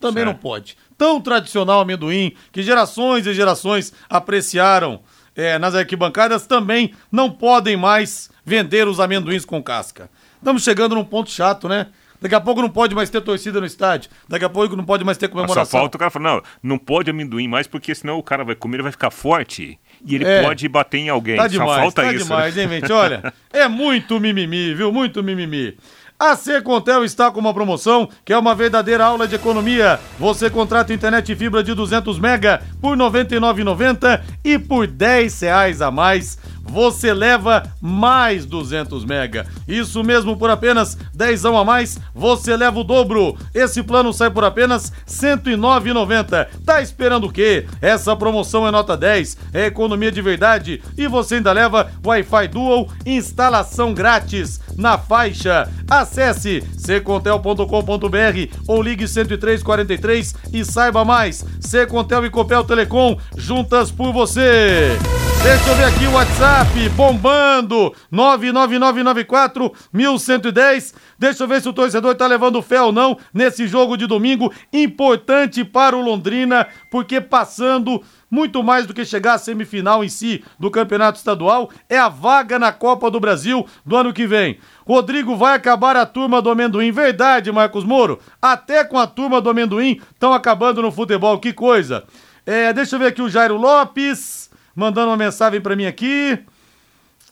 [0.00, 0.34] Também Certo.
[0.34, 0.76] não pode.
[0.98, 5.00] Tão tradicional amendoim, que gerações e gerações apreciaram
[5.36, 10.10] é, nas arquibancadas, também não podem mais vender os amendoins com casca.
[10.36, 11.86] Estamos chegando num ponto chato, né?
[12.20, 14.10] Daqui a pouco não pode mais ter torcida no estádio.
[14.28, 15.64] Daqui a pouco não pode mais ter comemoração.
[15.64, 18.56] Só falta o cara falar, não, não pode amendoim mais, porque senão o cara vai
[18.56, 20.42] comer, ele vai ficar forte e ele É.
[20.42, 21.36] pode bater em alguém.
[21.36, 22.24] Tá Só demais, falta tá isso.
[22.24, 22.62] demais, né?
[22.64, 22.92] hein, gente?
[22.92, 24.90] Olha, é muito mimimi, viu?
[24.92, 25.76] Muito mimimi.
[26.20, 30.00] A Secontel está com uma promoção que é uma verdadeira aula de economia.
[30.18, 35.92] Você contrata internet fibra de 200 mega por R$ 99,90 e por 10 reais a
[35.92, 36.36] mais
[36.68, 39.46] você leva mais 200 mega.
[39.66, 43.36] Isso mesmo por apenas 10 a mais, você leva o dobro.
[43.54, 46.48] Esse plano sai por apenas R$ 109,90.
[46.64, 47.66] Tá esperando o quê?
[47.80, 52.88] Essa promoção é nota 10, é economia de verdade e você ainda leva Wi-Fi Dual,
[53.06, 55.68] instalação grátis na faixa.
[55.88, 61.44] Acesse secontel.com.br ou ligue 10343 e saiba mais.
[61.60, 64.96] Secontel e Copel Telecom juntas por você.
[65.42, 66.57] Deixa eu ver aqui o WhatsApp
[66.96, 70.92] bombando 99994 1110.
[71.16, 74.52] Deixa eu ver se o torcedor tá levando fé ou não nesse jogo de domingo
[74.72, 80.42] importante para o Londrina, porque passando muito mais do que chegar à semifinal em si
[80.58, 84.58] do Campeonato Estadual, é a vaga na Copa do Brasil do ano que vem.
[84.84, 86.90] Rodrigo vai acabar a turma do amendoim.
[86.90, 88.18] Verdade, Marcos Moro.
[88.42, 91.38] Até com a turma do amendoim estão acabando no futebol.
[91.38, 92.02] Que coisa.
[92.44, 94.47] É, deixa eu ver aqui o Jairo Lopes
[94.78, 96.38] mandando uma mensagem pra mim aqui.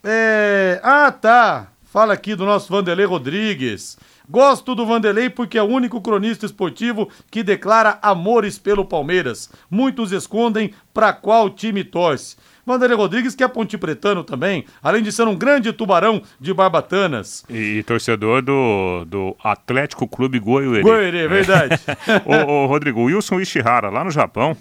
[0.02, 1.68] É, ah, tá.
[1.84, 3.96] Fala aqui do nosso Vanderlei Rodrigues.
[4.28, 9.48] Gosto do Vanderlei porque é o único cronista esportivo que declara amores pelo Palmeiras.
[9.70, 12.36] Muitos escondem para qual time torce.
[12.66, 17.44] Vanderlei Rodrigues, que é pontipretano também, além de ser um grande tubarão de barbatanas.
[17.48, 20.82] E, e torcedor do, do Atlético Clube Goiuerê.
[20.82, 21.80] Goiuerê, verdade.
[22.26, 24.56] ô, ô, Rodrigo, o Wilson Ishihara, lá no Japão,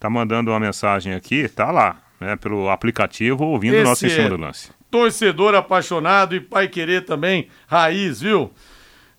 [0.00, 4.26] tá mandando uma mensagem aqui, tá lá, né, pelo aplicativo, ouvindo o nosso em cima
[4.26, 4.70] é do lance.
[4.90, 8.50] Torcedor apaixonado e pai querer também, raiz, viu?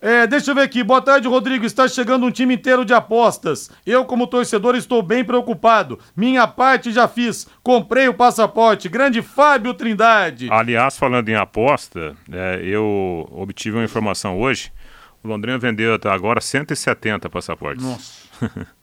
[0.01, 0.81] É, deixa eu ver aqui.
[0.81, 1.65] Boa tarde, Rodrigo.
[1.65, 3.69] Está chegando um time inteiro de apostas.
[3.85, 5.99] Eu, como torcedor, estou bem preocupado.
[6.15, 7.47] Minha parte já fiz.
[7.62, 8.88] Comprei o passaporte.
[8.88, 10.47] Grande Fábio Trindade.
[10.49, 14.71] Aliás, falando em aposta, é, eu obtive uma informação hoje.
[15.21, 17.83] O Londrina vendeu até agora 170 passaportes.
[17.83, 18.69] Nossa.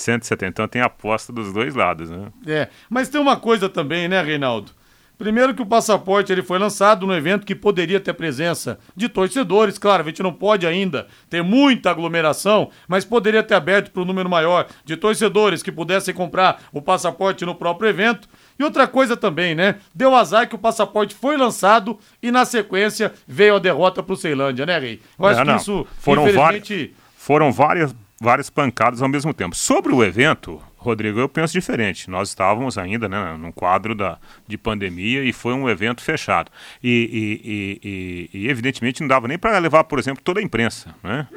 [0.00, 0.46] 170.
[0.50, 2.28] Então tem aposta dos dois lados, né?
[2.46, 4.72] É, mas tem uma coisa também, né, Reinaldo?
[5.18, 9.78] Primeiro que o passaporte ele foi lançado no evento que poderia ter presença de torcedores,
[9.78, 14.04] claro, a gente não pode ainda ter muita aglomeração, mas poderia ter aberto para um
[14.04, 18.28] número maior de torcedores que pudessem comprar o passaporte no próprio evento.
[18.58, 19.76] E outra coisa também, né?
[19.94, 24.16] Deu azar que o passaporte foi lançado e na sequência veio a derrota para o
[24.18, 25.00] Ceilândia, né, Rei?
[25.18, 25.56] Eu acho É, que não.
[25.56, 26.74] isso, foram, infelizmente...
[26.74, 29.54] várias, foram várias, várias pancadas ao mesmo tempo.
[29.56, 32.08] Sobre o evento, Rodrigo, eu penso diferente.
[32.10, 36.50] Nós estávamos ainda né, num quadro da, de pandemia e foi um evento fechado.
[36.82, 40.94] E, e- e- e- evidentemente não dava nem para levar, por exemplo, toda a imprensa.
[41.02, 41.28] Né?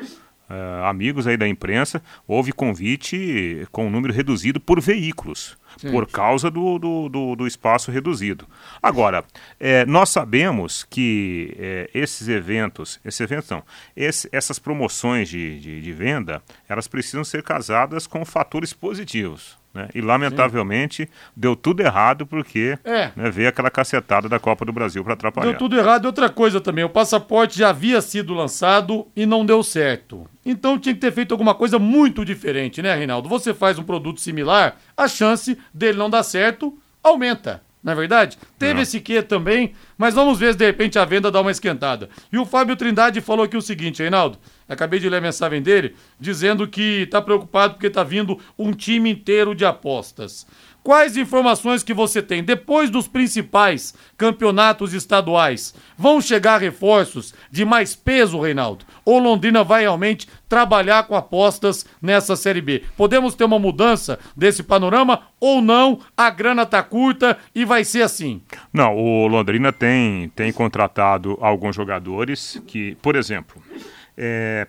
[0.50, 5.92] Eh, amigos aí da imprensa, houve convite com um número reduzido por veículos, Sim.
[5.92, 8.46] por causa do, do, do- do espaço reduzido.
[8.84, 9.24] Agora,
[9.60, 13.64] eh, nós sabemos que eh, esses eventos, esses eventos não,
[13.96, 19.58] esse- essas promoções de, de, de venda, elas precisam ser casadas com fatores positivos.
[19.74, 19.88] Né?
[19.94, 23.12] E, lamentavelmente, deu tudo errado porque É.
[23.16, 25.50] né, veio aquela cacetada da Copa do Brasil para atrapalhar.
[25.52, 26.06] Deu tudo errado.
[26.06, 30.28] E outra coisa também, o passaporte já havia sido lançado e não deu certo.
[30.46, 33.30] Então tinha que ter feito alguma coisa muito diferente, né, Reinaldo?
[33.30, 37.62] Você faz um produto similar, a chance dele não dar certo aumenta.
[37.82, 38.38] Não é verdade?
[38.58, 38.82] Teve Não.
[38.82, 42.10] esse quê também, mas vamos ver se de repente a venda dá uma esquentada.
[42.32, 44.38] E o Fábio Trindade falou aqui o seguinte, Reinaldo.
[44.70, 49.10] Acabei de ler a mensagem dele, dizendo que está preocupado porque está vindo um time
[49.10, 50.46] inteiro de apostas.
[50.82, 55.76] Quais informações que você tem depois dos principais campeonatos estaduais?
[55.98, 58.86] Vão chegar reforços de mais peso, Reinaldo?
[59.04, 62.84] Ou Londrina vai realmente trabalhar com apostas nessa Série B?
[62.96, 66.00] Podemos ter uma mudança desse panorama ou não?
[66.16, 68.42] A grana tá curta e vai ser assim.
[68.72, 73.62] Não, o Londrina tem, tem contratado alguns jogadores que, por exemplo,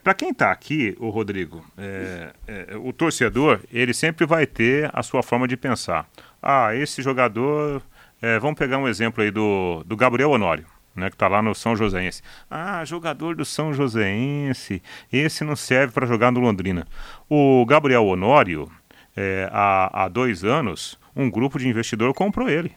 [0.03, 5.03] para quem está aqui, o Rodrigo, é, é, o torcedor, ele sempre vai ter a
[5.03, 6.09] sua forma de pensar.
[6.43, 7.83] Ah, esse jogador,
[8.23, 10.67] é, vamos pegar um exemplo aí do, do Gabriel Honório.
[10.93, 12.21] Né, que está lá no São Joséense.
[12.51, 16.85] Ah, jogador do São Joséense, esse não serve para jogar no Londrina.
[17.29, 18.69] O Gabriel Honório,
[19.17, 22.73] é, há, há dois anos, um grupo de investidor comprou ele.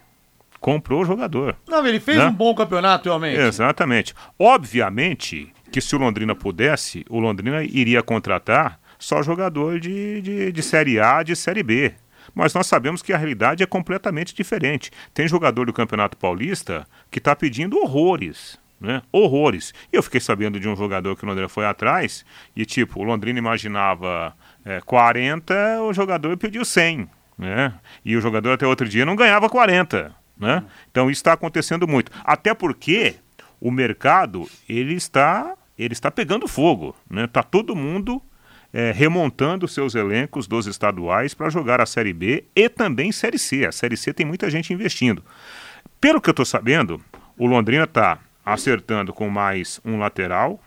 [0.60, 1.56] Comprou o jogador.
[1.66, 2.26] Não, ele fez Né?
[2.26, 3.36] um bom campeonato, realmente.
[3.38, 4.14] Exatamente.
[4.38, 10.62] Obviamente que se o Londrina pudesse, o Londrina iria contratar só jogador de, de, de
[10.62, 11.92] Série A, de Série B.
[12.32, 14.92] Mas nós sabemos que a realidade é completamente diferente.
[15.12, 18.56] Tem jogador do Campeonato Paulista que está pedindo horrores.
[18.80, 19.02] Né?
[19.10, 19.74] Horrores.
[19.92, 23.02] E eu fiquei sabendo de um jogador que o Londrina foi atrás e, tipo, o
[23.02, 24.32] Londrina imaginava
[24.64, 27.10] é, 40, o jogador pediu 100.
[27.36, 27.74] Né?
[28.04, 30.14] E o jogador até outro dia não ganhava 40.
[30.38, 30.62] Né?
[30.88, 32.12] Então isso está acontecendo muito.
[32.22, 33.16] Até porque
[33.60, 36.94] o mercado ele está, ele está pegando fogo.
[37.08, 37.26] Né?
[37.26, 38.22] Tá todo mundo
[38.72, 43.64] é, remontando seus elencos dos estaduais para jogar a Série B e também Série C.
[43.64, 45.22] A Série C tem muita gente investindo.
[46.00, 47.00] Pelo que eu estou sabendo,
[47.38, 50.60] o Londrina está acertando com mais um lateral,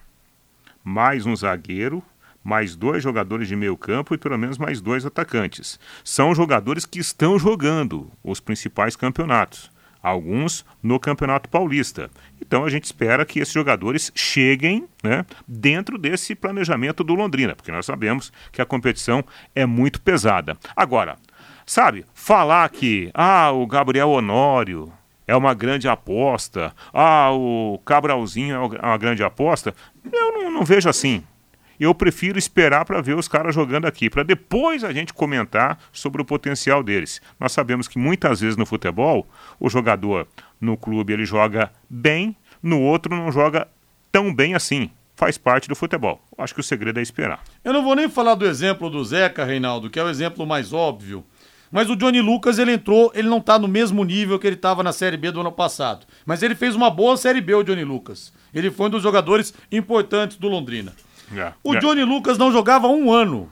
[0.83, 2.01] mais um zagueiro,
[2.43, 5.77] mais dois jogadores de meio campo e pelo menos mais dois atacantes.
[6.01, 9.69] São jogadores que estão jogando os principais campeonatos,
[10.07, 12.09] alguns no Campeonato Paulista.
[12.41, 17.71] Então a gente espera que esses jogadores cheguem né, dentro desse planejamento do Londrina, porque
[17.71, 19.23] nós sabemos que a competição
[19.55, 20.57] é muito pesada.
[20.75, 21.17] Agora,
[21.65, 24.91] sabe, falar que ah, o Gabriel Honório
[25.27, 29.75] é uma grande aposta, ah, o Cabralzinho é uma grande aposta,
[30.11, 31.23] eu não, não vejo assim.
[31.79, 36.21] Eu prefiro esperar para ver os caras jogando aqui, para depois a gente comentar sobre
[36.21, 37.21] o potencial deles.
[37.39, 39.27] Nós sabemos que muitas vezes no futebol,
[39.59, 40.27] o jogador
[40.59, 43.67] no clube ele joga bem, no outro não joga
[44.11, 44.89] tão bem assim.
[45.15, 46.21] Faz parte do futebol.
[46.37, 47.41] Acho que o segredo é esperar.
[47.63, 50.73] Eu não vou nem falar do exemplo do Zeca, Reinaldo, que é o exemplo mais
[50.73, 51.25] óbvio.
[51.71, 54.83] Mas o Johnny Lucas, ele entrou, ele não tá no mesmo nível que ele tava
[54.83, 56.05] na Série B do ano passado.
[56.25, 58.31] Mas ele fez uma boa Série B, o Johnny Lucas.
[58.53, 60.93] Ele foi um dos jogadores importantes do Londrina.
[61.35, 61.79] É, O é.
[61.79, 63.51] Johnny Lucas não jogava um ano.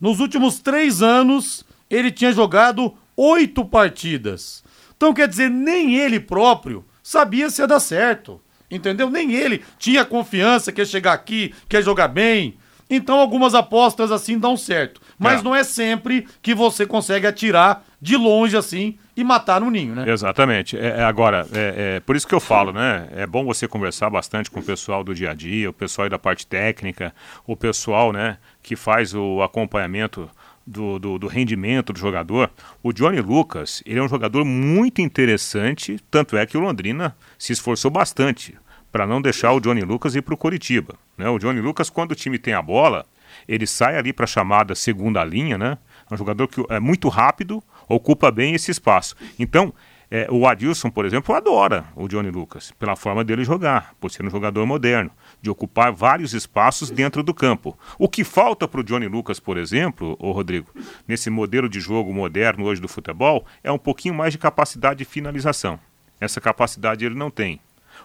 [0.00, 4.62] Nos últimos três anos, ele tinha jogado oito partidas.
[4.96, 8.40] Então, quer dizer, nem ele próprio sabia se ia dar certo.
[8.70, 9.08] Entendeu?
[9.10, 12.58] Nem ele tinha confiança que ia chegar aqui, que ia jogar bem.
[12.90, 15.00] Então, algumas apostas assim dão certo.
[15.18, 15.42] Mas É.
[15.42, 20.08] não é sempre que você consegue atirar de longe assim e matar no ninho, né?
[20.08, 20.78] Exatamente.
[20.78, 23.08] É, é, agora, é, é por isso que eu falo, né?
[23.10, 26.20] É bom você conversar bastante com o pessoal do dia a dia, o pessoal da
[26.20, 27.12] parte técnica,
[27.44, 30.30] o pessoal, né, que faz o acompanhamento
[30.64, 32.48] do, do, do rendimento do jogador.
[32.80, 37.52] O Johnny Lucas, ele é um jogador muito interessante, tanto é que o Londrina se
[37.52, 38.56] esforçou bastante
[38.92, 40.94] para não deixar o Johnny Lucas ir para o Coritiba.
[41.16, 41.28] Né?
[41.28, 43.04] O Johnny Lucas, quando o time tem a bola,
[43.48, 45.76] ele sai ali para a chamada segunda linha, né?
[46.10, 49.16] É um jogador que é muito rápido, ocupa bem esse espaço.
[49.38, 49.72] Então,
[50.10, 54.24] é, o Adilson, por exemplo, adora o Johnny Lucas, pela forma dele jogar, por ser
[54.24, 55.10] um jogador moderno,
[55.42, 57.78] de ocupar vários espaços dentro do campo.
[57.98, 60.70] O que falta para o Johnny Lucas, por exemplo, ô Rodrigo,
[61.06, 65.04] nesse modelo de jogo moderno hoje do futebol, é um pouquinho mais de capacidade de
[65.04, 65.78] finalização.
[66.18, 67.60] Essa capacidade ele não tem.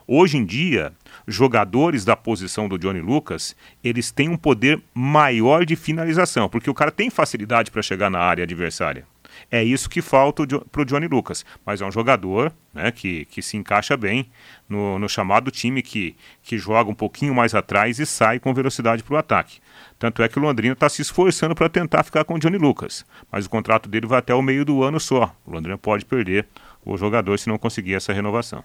[0.05, 0.91] Hoje em dia,
[1.25, 6.73] jogadores da posição do Johnny Lucas, eles têm um poder maior de finalização, porque o
[6.73, 9.05] cara tem facilidade para chegar na área adversária.
[9.49, 11.45] É isso que falta para o Johnny Lucas.
[11.65, 14.29] Mas é um jogador né, que, que se encaixa bem
[14.67, 19.03] no, no chamado time que, que joga um pouquinho mais atrás e sai com velocidade
[19.03, 19.59] para o ataque.
[19.99, 23.05] Tanto é que o Londrina está se esforçando para tentar ficar com o Johnny Lucas.
[23.31, 25.35] Mas o contrato dele vai até o meio do ano só.
[25.45, 26.47] O Londrina pode perder
[26.85, 28.63] o jogador se não conseguir essa renovação.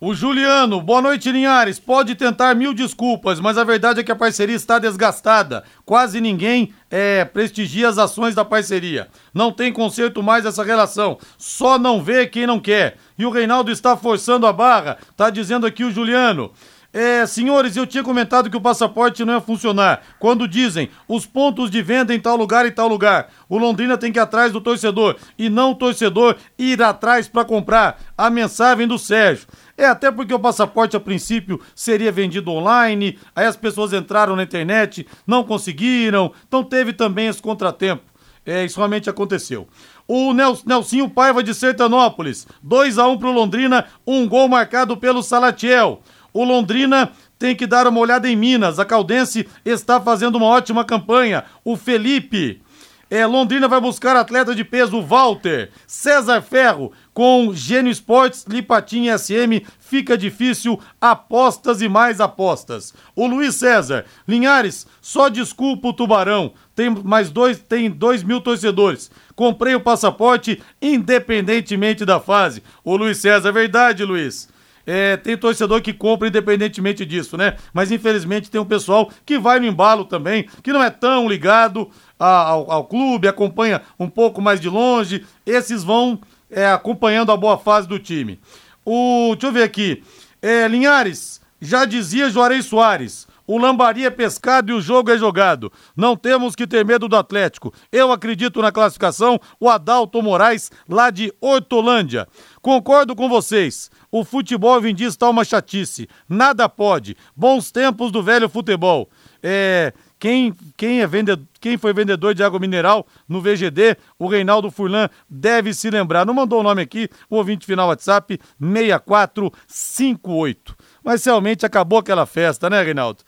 [0.00, 1.80] O Juliano, boa noite, Linhares.
[1.80, 5.64] Pode tentar mil desculpas, mas a verdade é que a parceria está desgastada.
[5.84, 9.08] Quase ninguém é, prestigia as ações da parceria.
[9.34, 11.18] Não tem conserto mais essa relação.
[11.36, 12.96] Só não vê quem não quer.
[13.18, 14.98] E o Reinaldo está forçando a barra.
[15.16, 16.52] Tá dizendo aqui o Juliano.
[16.90, 20.00] É, senhores, eu tinha comentado que o passaporte não ia funcionar.
[20.18, 24.10] Quando dizem os pontos de venda em tal lugar e tal lugar, o Londrina tem
[24.10, 28.00] que ir atrás do torcedor e não o torcedor ir atrás para comprar.
[28.16, 29.46] A mensagem do Sérgio.
[29.76, 34.42] É até porque o passaporte a princípio seria vendido online, aí as pessoas entraram na
[34.42, 38.02] internet, não conseguiram, então teve também esse contratempo.
[38.44, 39.68] É, isso realmente aconteceu.
[40.06, 45.22] O Nel, Nelsinho Paiva de Sertanópolis, 2 a 1 pro Londrina, um gol marcado pelo
[45.22, 46.02] Salatiel.
[46.38, 48.78] O Londrina tem que dar uma olhada em Minas.
[48.78, 51.42] A Caldense está fazendo uma ótima campanha.
[51.64, 52.62] O Felipe.
[53.10, 55.72] É, Londrina vai buscar atleta de peso Walter.
[55.84, 59.66] César Ferro com Gênio Esportes, Lipatim SM.
[59.80, 60.78] Fica difícil.
[61.00, 62.94] Apostas e mais apostas.
[63.16, 64.04] O Luiz César.
[64.28, 66.52] Linhares, só desculpa o Tubarão.
[66.72, 69.10] Tem mais dois, tem dois mil torcedores.
[69.34, 72.62] Comprei o passaporte independentemente da fase.
[72.84, 74.56] O Luiz César, verdade, Luiz.
[74.90, 77.56] É, tem torcedor que compra independentemente disso, né?
[77.74, 81.90] Mas infelizmente tem um pessoal que vai no embalo também, que não é tão ligado
[82.18, 85.26] a- ao, ao clube, acompanha um pouco mais de longe.
[85.44, 86.18] Esses vão
[86.50, 88.40] é, acompanhando a boa fase do time.
[88.82, 90.02] O, deixa eu ver aqui.
[90.40, 93.28] É, Linhares, já dizia Juarez Soares.
[93.46, 95.72] O Lambari é pescado e o jogo é jogado.
[95.96, 97.72] Não temos que ter medo do Atlético.
[97.90, 99.40] Eu acredito na classificação.
[99.58, 102.28] O Adalto Moraes, lá de Hortolândia.
[102.60, 103.90] Concordo com vocês.
[104.10, 106.08] O futebol em dia está uma chatice.
[106.28, 107.16] Nada pode.
[107.36, 109.10] Bons tempos do velho futebol.
[109.42, 114.68] É, quem, quem, é vendedor, quem foi vendedor de água mineral no VGD, o Reinaldo
[114.70, 116.26] Furlan deve se lembrar.
[116.26, 120.76] Não mandou o nome aqui, o ouvinte final WhatsApp 6458.
[121.04, 123.22] Mas realmente acabou aquela festa, né, Reinaldo?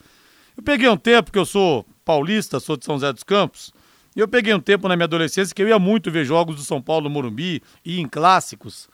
[0.56, 3.72] Eu peguei um tempo que eu sou paulista, sou de São José dos Campos,
[4.16, 6.62] e eu peguei um tempo na minha adolescência que eu ia muito ver jogos do
[6.62, 8.88] São Paulo no Morumbi e em clássicos.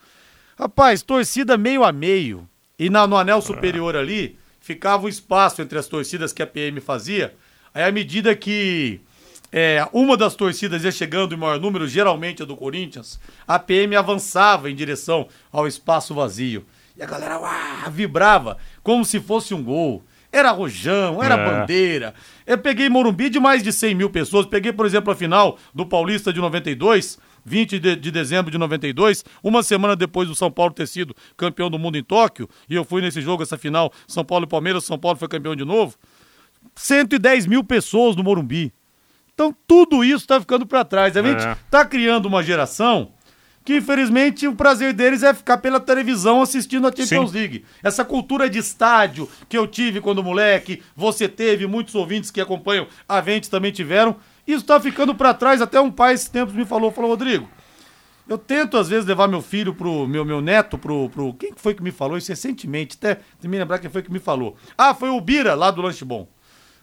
[0.57, 2.47] Rapaz, torcida meio a meio.
[2.79, 6.79] E na, no anel superior ali ficava o espaço entre as torcidas que a PM
[6.81, 7.33] fazia.
[7.73, 8.99] Aí, à medida que
[9.51, 13.95] é, uma das torcidas ia chegando em maior número, geralmente a do Corinthians, a PM
[13.95, 16.65] avançava em direção ao espaço vazio.
[16.97, 20.03] E a galera uá, vibrava como se fosse um gol.
[20.31, 21.45] Era rojão, era É.
[21.45, 22.13] bandeira.
[22.45, 24.45] Eu peguei Morumbi de mais de 100 mil pessoas.
[24.45, 27.17] Peguei, por exemplo, a final do Paulista de 92,
[27.47, 31.69] 20 de, de dezembro de 92, uma semana depois do São Paulo ter sido campeão
[31.69, 32.49] do mundo em Tóquio.
[32.69, 34.83] E eu fui nesse jogo, essa final, São Paulo e Palmeiras.
[34.83, 35.95] São Paulo foi campeão de novo.
[36.75, 38.73] 110 mil pessoas no Morumbi.
[39.33, 41.15] Então tudo isso está ficando para trás.
[41.15, 41.51] A gente É.
[41.53, 43.11] está criando uma geração
[43.63, 47.37] que infelizmente o prazer deles é ficar pela televisão assistindo a Champions Sim.
[47.37, 47.65] League.
[47.83, 52.87] Essa cultura de estádio que eu tive quando moleque, você teve, muitos ouvintes que acompanham
[53.07, 54.15] a Ventes também tiveram.
[54.47, 55.61] Isso está ficando para trás.
[55.61, 57.49] Até um pai esses tempos me falou, falou, Rodrigo,
[58.29, 60.07] Eu tento, às vezes, levar meu filho pro.
[60.07, 61.33] meu, meu neto pro, pro.
[61.33, 62.97] Quem foi que me falou isso recentemente?
[62.97, 64.55] Até me lembrar quem foi que me falou.
[64.77, 66.27] Ah, foi o Bira, lá do Lanche Bom.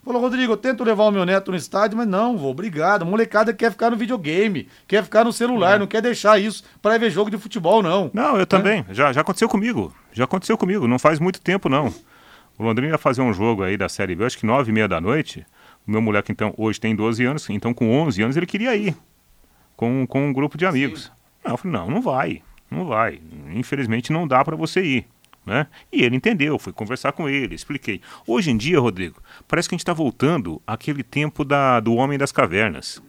[0.05, 3.03] Falou, Rodrigo, eu tento levar o meu neto no estádio, mas não, vou, obrigado.
[3.03, 5.79] A molecada quer ficar no videogame, quer ficar no celular, é.
[5.79, 8.11] não quer deixar isso para ver jogo de futebol, não.
[8.13, 8.85] Não, eu também.
[8.87, 8.93] É.
[8.93, 9.95] Já, já aconteceu comigo.
[10.13, 11.87] Já aconteceu comigo, não faz muito tempo, não.
[12.59, 14.87] O Londrina ia fazer um jogo aí da Série B, acho que nove e meia
[14.87, 15.47] da noite.
[15.87, 18.97] Meu moleque, então, hoje tem 12 anos, então com 11 anos ele queria ir
[19.77, 21.13] com, com um grupo de amigos.
[21.45, 23.21] Não, eu falei, não, não vai, não vai.
[23.53, 25.07] Infelizmente não dá para você ir.
[25.45, 25.67] Né?
[25.93, 28.01] E ele entendeu, fui conversar com ele, expliquei.
[28.27, 32.17] Hoje em dia, Rodrigo, parece que a gente está voltando àquele tempo da, do homem
[32.17, 33.03] das cavernas.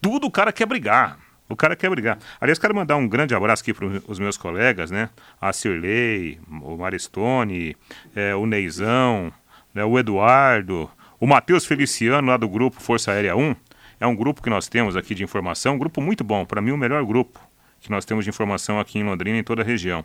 [0.00, 1.18] Tudo o cara quer brigar.
[1.48, 2.18] O cara quer brigar.
[2.40, 5.08] Aliás, quero mandar um grande abraço aqui para os meus colegas, né?
[5.40, 7.76] A Cirlei, o Maristone,
[8.14, 9.32] é, o Neizão,
[9.72, 9.84] né?
[9.84, 10.90] o Eduardo,
[11.20, 13.54] o Matheus Feliciano, lá do grupo Força Aérea 1.
[14.00, 16.70] É um grupo que nós temos aqui de informação, um grupo muito bom, para mim
[16.70, 17.40] o melhor grupo
[17.80, 20.04] que nós temos de informação aqui em Londrina e em toda a região.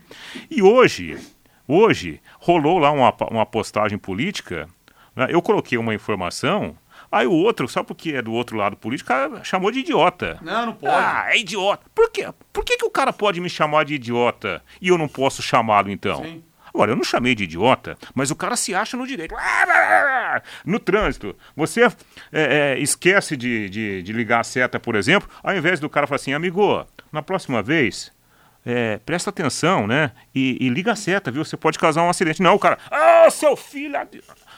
[0.50, 1.18] E hoje,
[1.68, 4.68] Hoje, rolou lá uma, uma postagem política,
[5.16, 5.28] né?
[5.30, 6.76] eu coloquei uma informação,
[7.10, 10.38] aí o outro, só porque é do outro lado político, chamou de idiota.
[10.42, 10.94] Não, não pode.
[10.94, 11.86] Ah, é idiota.
[11.96, 12.28] Por quê?
[12.52, 15.90] Por que, que o cara pode me chamar de idiota e eu não posso chamá-lo
[15.90, 16.22] então?
[16.22, 16.44] Sim.
[16.74, 19.36] Agora, eu não chamei de idiota, mas o cara se acha no direito.
[20.66, 21.92] No trânsito, você é,
[22.32, 26.16] é, esquece de, de, de, ligar a seta, por exemplo, ao invés do cara falar
[26.16, 28.12] assim, amigo, na próxima vez,
[28.66, 30.12] é, presta atenção, né?
[30.34, 31.46] E, e, liga a seta, viu?
[31.46, 32.42] Você pode causar um acidente.
[32.42, 33.94] Não, o cara, ah, seu filho.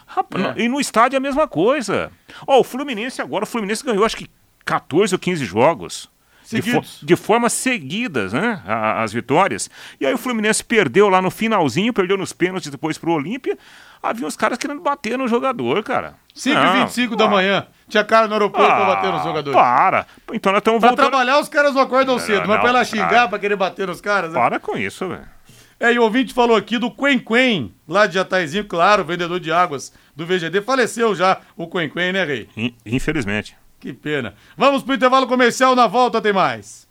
[0.06, 0.62] Rapaz, é.
[0.62, 2.10] E no estádio é a mesma coisa.
[2.48, 4.30] Ó, oh, o Fluminense agora, o Fluminense ganhou acho que
[4.64, 6.10] 14 ou 15 jogos.
[6.50, 8.62] De, fo de, forma seguidas, né?
[8.66, 9.70] as vitórias.
[10.00, 13.58] E aí o Fluminense perdeu lá no finalzinho, perdeu nos pênaltis depois pro Olímpia.
[14.02, 16.16] Havia uns caras querendo bater no jogador, cara.
[16.36, 17.66] 5 e 25 da manhã.
[17.90, 19.60] Tinha cara no aeroporto ah, pra bater nos jogadores.
[19.60, 20.06] Para.
[20.32, 20.96] Então nós estamos voltando.
[20.98, 23.28] Pra trabalhar, os caras não acordam cedo, não, mas pra ela xingar, cara.
[23.28, 24.32] pra querer bater nos caras.
[24.32, 24.40] Né?
[24.40, 25.36] Para com isso, velho.
[25.80, 29.52] É, e o ouvinte falou aqui do Quen Quen, lá de Jataizinho, claro, vendedor de
[29.52, 30.62] águas do VGD.
[30.62, 32.50] Faleceu já o Quen Quen, né, Rei?
[32.86, 33.58] Infelizmente.
[33.86, 34.34] Que pena.
[34.58, 36.88] Vamos pro intervalo comercial, na volta tem mais.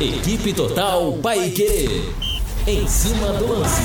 [0.00, 2.10] Equipe Total Paique.
[2.66, 3.82] Em cima do lance.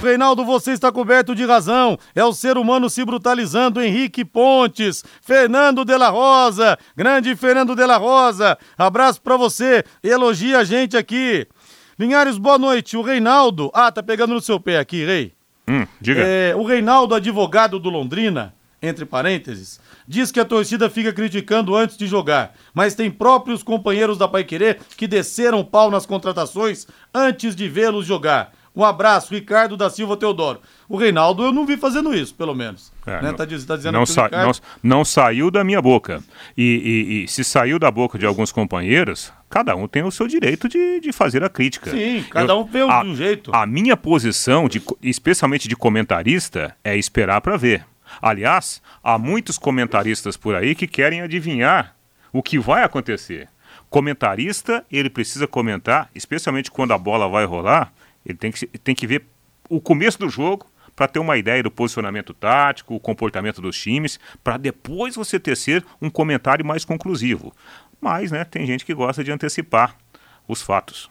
[0.00, 1.98] Reinaldo, você está coberto de razão.
[2.14, 3.82] É o ser humano se brutalizando.
[3.82, 8.56] Henrique Pontes, Fernando de la Rosa, grande Fernando de la Rosa.
[8.78, 9.82] Abraço para você.
[10.04, 11.48] Elogia a gente aqui.
[11.98, 12.96] Linhares, boa noite.
[12.96, 13.72] O Reinaldo.
[13.74, 15.34] Ah, tá pegando no seu pé aqui, Rei.
[15.66, 16.20] Hum, diga.
[16.22, 21.96] É, o Reinaldo, advogado do Londrina, entre parênteses, diz que a torcida fica criticando antes
[21.96, 27.68] de jogar, mas tem próprios companheiros da Paiquerê que desceram pau nas contratações antes de
[27.68, 28.52] vê-los jogar.
[28.76, 30.60] Um abraço, Ricardo da Silva Teodoro.
[30.88, 32.92] O Reinaldo eu não vi fazendo isso, pelo menos.
[33.06, 33.22] É, né?
[33.22, 34.60] não, tá, tá dizendo não, sa Ricardo...
[34.82, 36.20] não, não, saiu da minha boca.
[36.56, 40.26] E, e, e, se saiu da boca de alguns companheiros, cada um tem o seu
[40.26, 41.90] direito de, de fazer a crítica.
[41.90, 43.54] Sim, cada eu, um vê a, um jeito.
[43.54, 47.86] A minha posição, de, especialmente de comentarista, é esperar para ver.
[48.20, 51.94] Aliás, há muitos comentaristas por aí que querem adivinhar
[52.32, 53.48] o que vai acontecer.
[53.88, 57.92] Comentarista, ele precisa comentar, especialmente quando a bola vai rolar,
[58.24, 59.26] ele tem que, tem que ver
[59.68, 64.18] o começo do jogo para ter uma ideia do posicionamento tático, o comportamento dos times,
[64.42, 67.52] para depois você tecer um comentário mais conclusivo.
[68.00, 69.96] Mas, né, tem gente que gosta de antecipar
[70.46, 71.10] os fatos.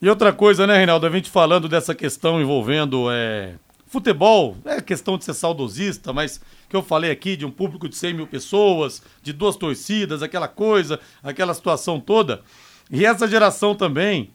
[0.00, 3.54] E outra coisa, né, Reinaldo, a gente falando dessa questão envolvendo é,
[3.86, 7.96] futebol, é questão de ser saudosista, mas que eu falei aqui de um público de
[7.96, 12.42] 100 mil pessoas, de duas torcidas, aquela coisa, aquela situação toda.
[12.90, 14.30] E essa geração também,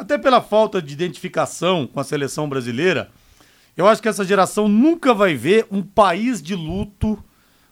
[0.00, 3.10] até pela falta de identificação com a seleção brasileira,
[3.76, 7.22] eu acho que essa geração nunca vai ver um país de luto,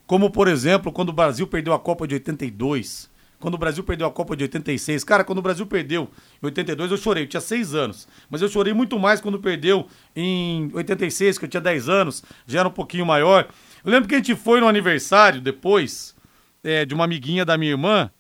[0.07, 3.11] como por exemplo, quando o Brasil perdeu a Copa de 82,
[3.41, 5.05] quando o Brasil perdeu a Copa de 86.
[5.05, 6.11] Cara, quando o Brasil perdeu
[6.43, 8.07] em 82, eu chorei, eu tinha 6 anos.
[8.29, 12.61] Mas eu chorei muito mais quando perdeu em 86, que eu tinha 10 anos, já
[12.61, 13.49] era um pouquinho maior.
[13.85, 16.15] Eu lembro que a gente foi no aniversário depois
[16.63, 18.11] é, de uma amiguinha da minha irmã.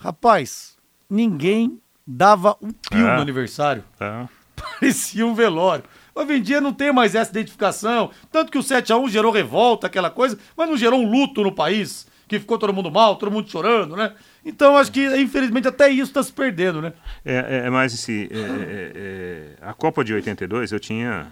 [0.00, 0.76] Rapaz,
[1.08, 1.78] ninguém
[2.10, 3.14] dava um pio é.
[3.14, 3.84] no aniversário.
[4.00, 4.26] É.
[4.80, 5.84] Parecia um velório.
[6.14, 8.10] Hoje em dia não tem mais essa identificação.
[8.30, 12.06] Tanto que o 7x1 gerou revolta, aquela coisa, mas não gerou um luto no país,
[12.28, 14.12] que ficou todo mundo mal, todo mundo chorando, né?
[14.44, 16.92] Então acho que, infelizmente, até isso está se perdendo, né?
[17.24, 18.28] É, é, é mais esse.
[18.30, 21.28] É, é, é, a Copa de 82 eu tinha.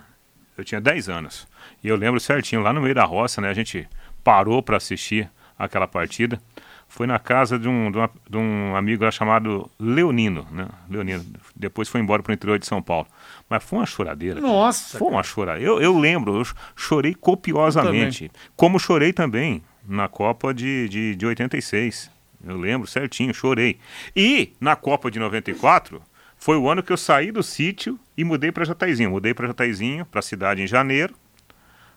[0.56, 1.46] Eu tinha 10 anos.
[1.84, 3.48] E eu lembro certinho, lá no meio da roça, né?
[3.48, 3.88] A gente
[4.24, 6.40] parou para assistir aquela partida
[6.88, 10.66] foi na casa de um, de, uma, de um amigo lá chamado Leonino, né?
[10.88, 11.24] Leonino.
[11.54, 13.06] Depois foi embora para o interior de São Paulo.
[13.48, 14.40] Mas foi uma choradeira.
[14.40, 14.98] Nossa!
[14.98, 15.70] Foi uma choradeira.
[15.70, 18.24] Eu, eu lembro, eu chorei copiosamente.
[18.24, 22.10] Eu como chorei também na Copa de, de, de 86.
[22.44, 23.78] Eu lembro certinho, chorei.
[24.16, 26.02] E na Copa de 94
[26.38, 29.10] foi o ano que eu saí do sítio e mudei para Jataizinho.
[29.10, 31.14] Mudei para Jataizinho, para a cidade em janeiro.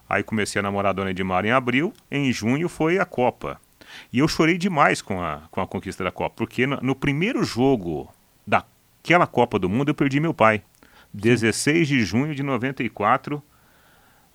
[0.10, 1.94] Aí comecei a namorar a Dona Edmar em abril.
[2.12, 3.58] Em junho foi a Copa.
[4.12, 7.44] E eu chorei demais com a, com a conquista da Copa, porque no, no primeiro
[7.44, 8.10] jogo
[8.46, 10.64] daquela Copa do Mundo eu perdi meu pai.
[11.14, 13.44] 16 de junho de 94,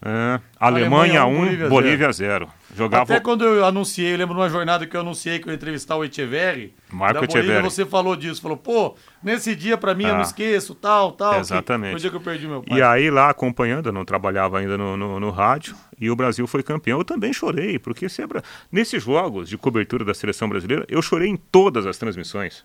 [0.02, 2.48] é, Alemanha, 1, Bolívia, Bolívia 0.
[2.74, 3.04] Jogava...
[3.04, 5.96] Até quando eu anunciei, eu lembro numa jornada que eu anunciei que eu ia entrevistar
[5.96, 6.74] o Echeverri.
[6.92, 7.46] Marco da Echeverri.
[7.46, 11.12] Bolívia, você falou disso, falou, pô, nesse dia pra mim ah, eu não esqueço, tal,
[11.12, 11.40] tal.
[11.40, 11.92] Exatamente.
[11.92, 12.78] Foi o dia que eu perdi meu pai.
[12.78, 16.46] E aí lá acompanhando, eu não trabalhava ainda no, no, no rádio, e o Brasil
[16.46, 16.98] foi campeão.
[16.98, 21.36] Eu também chorei, porque sempre, nesses jogos de cobertura da seleção brasileira, eu chorei em
[21.36, 22.64] todas as transmissões.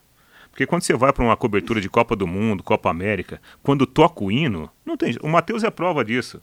[0.52, 4.22] Porque quando você vai para uma cobertura de Copa do Mundo, Copa América, quando toca
[4.22, 5.16] o hino, não tem.
[5.22, 6.42] O Matheus é prova disso.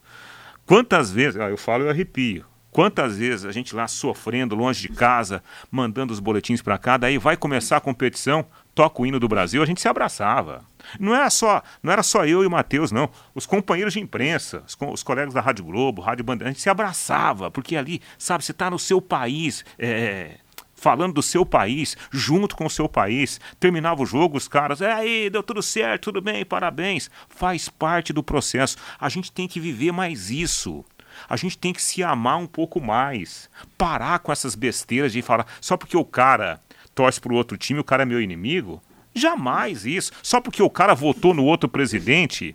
[0.68, 2.44] Quantas vezes, ah, eu falo e arrepio.
[2.70, 7.16] Quantas vezes a gente lá sofrendo, longe de casa, mandando os boletins para cá, daí
[7.16, 8.44] vai começar a competição,
[8.74, 10.62] toca o hino do Brasil, a gente se abraçava.
[11.00, 13.08] Não era só, não era só eu e o Matheus, não.
[13.34, 16.68] Os companheiros de imprensa, os, os, colegas da Rádio Globo, Rádio Bandeira, a gente se
[16.68, 20.36] abraçava, porque ali, sabe, você está no seu país, é,
[20.78, 23.40] falando do seu país, junto com o seu país.
[23.58, 27.10] Terminava o jogo, os caras, é aí, deu tudo certo, tudo bem, parabéns.
[27.28, 28.76] Faz parte do processo.
[28.98, 30.84] A gente tem que viver mais isso.
[31.28, 33.50] A gente tem que se amar um pouco mais.
[33.76, 36.60] Parar com essas besteiras de falar só porque o cara
[36.94, 38.80] torce para o outro time, o cara é meu inimigo.
[39.14, 40.12] Jamais isso.
[40.22, 42.54] Só porque o cara votou no outro presidente,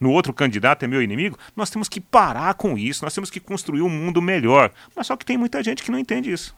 [0.00, 3.04] no outro candidato é meu inimigo, nós temos que parar com isso.
[3.04, 4.70] Nós temos que construir um mundo melhor.
[4.96, 6.54] Mas só que tem muita gente que não entende isso.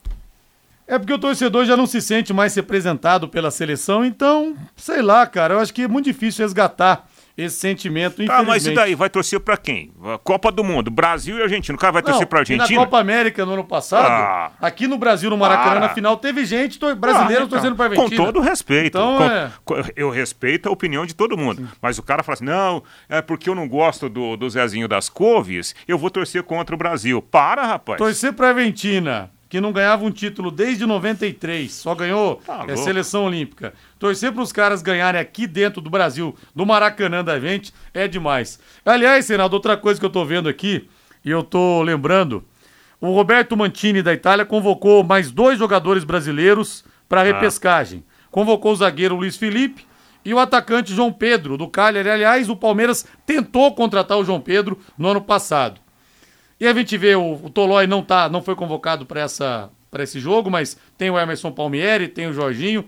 [0.91, 5.25] É porque o torcedor já não se sente mais representado pela seleção, então, sei lá,
[5.25, 8.93] cara, eu acho que é muito difícil resgatar esse sentimento, Tá, mas e daí?
[8.93, 9.93] Vai torcer pra quem?
[10.21, 11.77] Copa do Mundo, Brasil e Argentina.
[11.77, 12.69] O cara vai torcer não, pra Argentina?
[12.69, 16.43] na Copa América no ano passado, ah, aqui no Brasil, no Maracanã, na final, teve
[16.43, 18.17] gente brasileiro ah, então, torcendo pra Argentina.
[18.17, 18.87] Com todo respeito.
[18.87, 19.17] Então,
[19.63, 19.83] com, é...
[19.95, 21.61] Eu respeito a opinião de todo mundo.
[21.61, 21.69] Sim.
[21.81, 25.07] Mas o cara fala assim, não, é porque eu não gosto do, do Zezinho das
[25.07, 27.21] Couves, eu vou torcer contra o Brasil.
[27.21, 27.97] Para, rapaz.
[27.97, 33.25] Torcer pra Argentina que não ganhava um título desde 93, só ganhou tá é, seleção
[33.25, 33.73] olímpica.
[33.99, 38.57] Torcer para os caras ganharem aqui dentro do Brasil, do Maracanã da gente, é demais.
[38.85, 40.87] Aliás, Senado, outra coisa que eu tô vendo aqui,
[41.25, 42.45] e eu tô lembrando,
[43.01, 47.25] o Roberto Mantini da Itália convocou mais dois jogadores brasileiros para ah.
[47.25, 48.05] repescagem.
[48.31, 49.85] Convocou o zagueiro Luiz Felipe
[50.23, 52.09] e o atacante João Pedro, do Cagliari.
[52.09, 55.80] Aliás, o Palmeiras tentou contratar o João Pedro no ano passado.
[56.61, 60.03] E a gente vê o, o Tolói não tá, não foi convocado para essa para
[60.03, 62.85] esse jogo, mas tem o Emerson Palmieri, tem o Jorginho.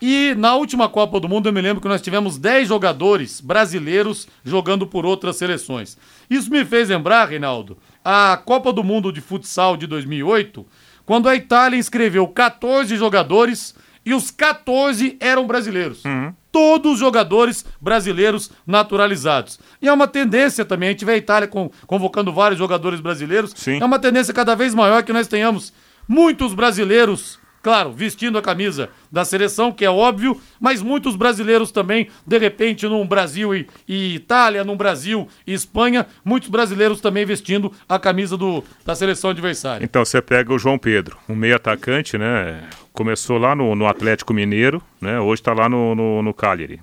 [0.00, 4.26] E na última Copa do Mundo eu me lembro que nós tivemos 10 jogadores brasileiros
[4.42, 5.98] jogando por outras seleções.
[6.30, 10.66] Isso me fez lembrar, Reinaldo, a Copa do Mundo de futsal de 2008,
[11.04, 13.74] quando a Itália inscreveu 14 jogadores
[14.06, 16.04] e os 14 eram brasileiros.
[16.04, 19.58] Uhum todos os jogadores brasileiros naturalizados.
[19.80, 23.52] E é uma tendência também, a gente vê a Itália com, convocando vários jogadores brasileiros.
[23.56, 23.80] Sim.
[23.80, 25.72] É uma tendência cada vez maior que nós tenhamos
[26.06, 32.08] muitos brasileiros, claro, vestindo a camisa da seleção, que é óbvio, mas muitos brasileiros também,
[32.26, 37.72] de repente, num Brasil e, e Itália, num Brasil e Espanha, muitos brasileiros também vestindo
[37.88, 39.84] a camisa do, da seleção adversária.
[39.84, 42.68] Então você pega o João Pedro, um meio atacante, né?
[42.92, 45.20] Começou lá no, no Atlético Mineiro, né?
[45.20, 46.80] Hoje está lá no, no, no Cagliari.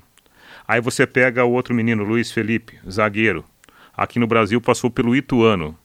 [0.68, 3.44] Aí você pega o outro menino, Luiz Felipe, zagueiro.
[3.98, 5.76] Aqui no Brasil passou pelo Ituano.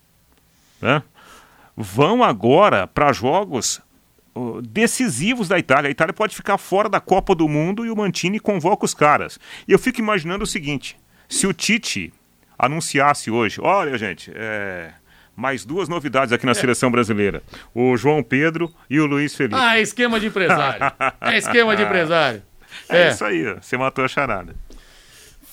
[0.80, 1.02] Né?
[1.74, 3.80] Vão agora para jogos
[4.62, 5.88] decisivos da Itália.
[5.88, 9.38] A Itália pode ficar fora da Copa do Mundo e o Mantini convoca os caras.
[9.66, 10.96] E eu fico imaginando o seguinte:
[11.28, 12.12] se o Tite
[12.58, 14.92] anunciasse hoje, olha, gente, é,
[15.36, 16.54] mais duas novidades aqui na é.
[16.54, 17.42] seleção brasileira:
[17.74, 19.56] o João Pedro e o Luiz Felipe.
[19.56, 20.92] Ah, esquema de empresário.
[21.20, 22.42] é esquema de empresário.
[22.88, 24.54] É, é isso aí, você matou a charada.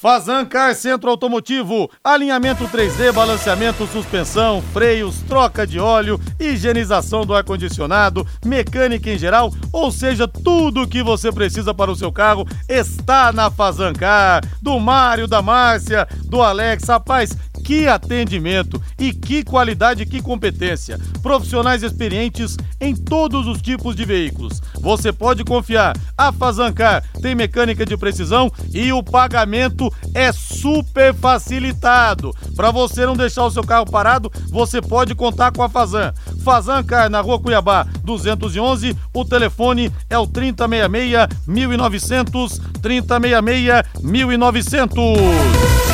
[0.02, 8.26] Fazan Car Centro Automotivo, alinhamento 3D, balanceamento, suspensão, freios, troca de óleo, higienização do ar-condicionado,
[8.44, 13.32] mecânica em geral, ou seja, tudo o que você precisa para o seu carro está
[13.32, 14.44] na Fazan Car.
[14.60, 21.00] Do Mário, da Márcia, do Alex, rapaz, que atendimento e que qualidade, que competência.
[21.22, 24.62] Profissionais experientes em todos os tipos de veículos.
[24.80, 25.96] Você pode confiar.
[26.18, 32.36] A Fazancar tem mecânica de precisão e o pagamento é super facilitado.
[32.56, 36.14] Para você não deixar o seu carro parado, você pode contar com a Fazan.
[36.44, 38.96] Fazancar na Rua Cuiabá, 211.
[39.14, 45.91] O telefone é o 3066 1900 3066 1900.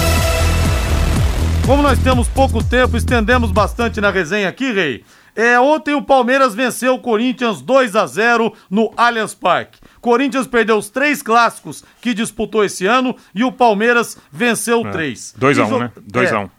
[1.67, 5.03] Como nós temos pouco tempo, estendemos bastante na resenha aqui, Rei.
[5.35, 9.77] É, ontem o Palmeiras venceu o Corinthians 2 a 0 no Allianz Parque.
[10.01, 14.91] Corinthians perdeu os três clássicos que disputou esse ano e o Palmeiras venceu É.
[14.91, 15.35] três.
[15.37, 15.91] 2 a E 1 jo- né?
[16.01, 16.39] 2 a É.
[16.45, 16.49] 1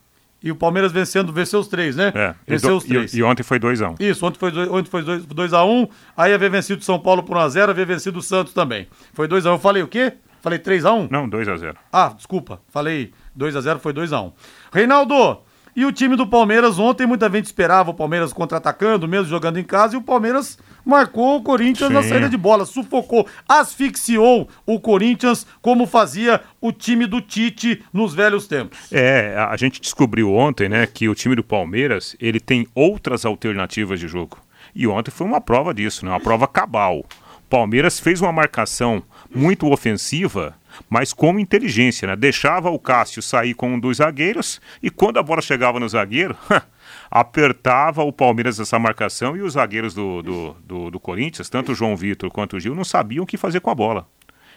[0.40, 2.12] E o Palmeiras vencendo, venceu os três, né?
[2.14, 3.12] É, Venceu do- os três.
[3.12, 5.52] e, e ontem foi 2 a 1 Isso, ontem foi 2x1, ontem foi 2, 2
[5.52, 8.86] a 1, aí havia vencido o São Paulo por 1x0, havia vencido o Santos também.
[9.14, 9.54] Foi 2x1.
[9.54, 10.12] Eu falei o quê?
[10.40, 11.08] Falei 3x1?
[11.10, 12.60] Não, 2 a 0 Ah, desculpa.
[12.68, 14.32] Falei 2x0, foi 2x1.
[14.72, 15.38] Reinaldo,
[15.78, 19.62] e o time do Palmeiras ontem, muita gente esperava o Palmeiras contra-atacando, mesmo jogando em
[19.62, 22.08] casa, e o Palmeiras marcou o Corinthians na Sim.
[22.08, 28.48] saída de bola, sufocou, asfixiou o Corinthians, como fazia o time do Tite nos velhos
[28.48, 28.92] tempos.
[28.92, 33.24] É, a a gente descobriu ontem, né, que o time do Palmeiras, ele tem outras
[33.24, 34.38] alternativas de jogo.
[34.74, 37.04] E ontem foi uma prova disso, né, uma prova cabal.
[37.48, 39.02] Palmeiras fez uma marcação
[39.34, 40.54] muito ofensiva,
[40.88, 42.16] mas com inteligência, né?
[42.16, 46.36] Deixava o Cássio sair com um dos zagueiros e quando a bola chegava no zagueiro,
[47.10, 51.74] apertava o Palmeiras essa marcação e os zagueiros do, do, do, do Corinthians, tanto o
[51.74, 54.06] João Vitor quanto o Gil, não sabiam o que fazer com a bola.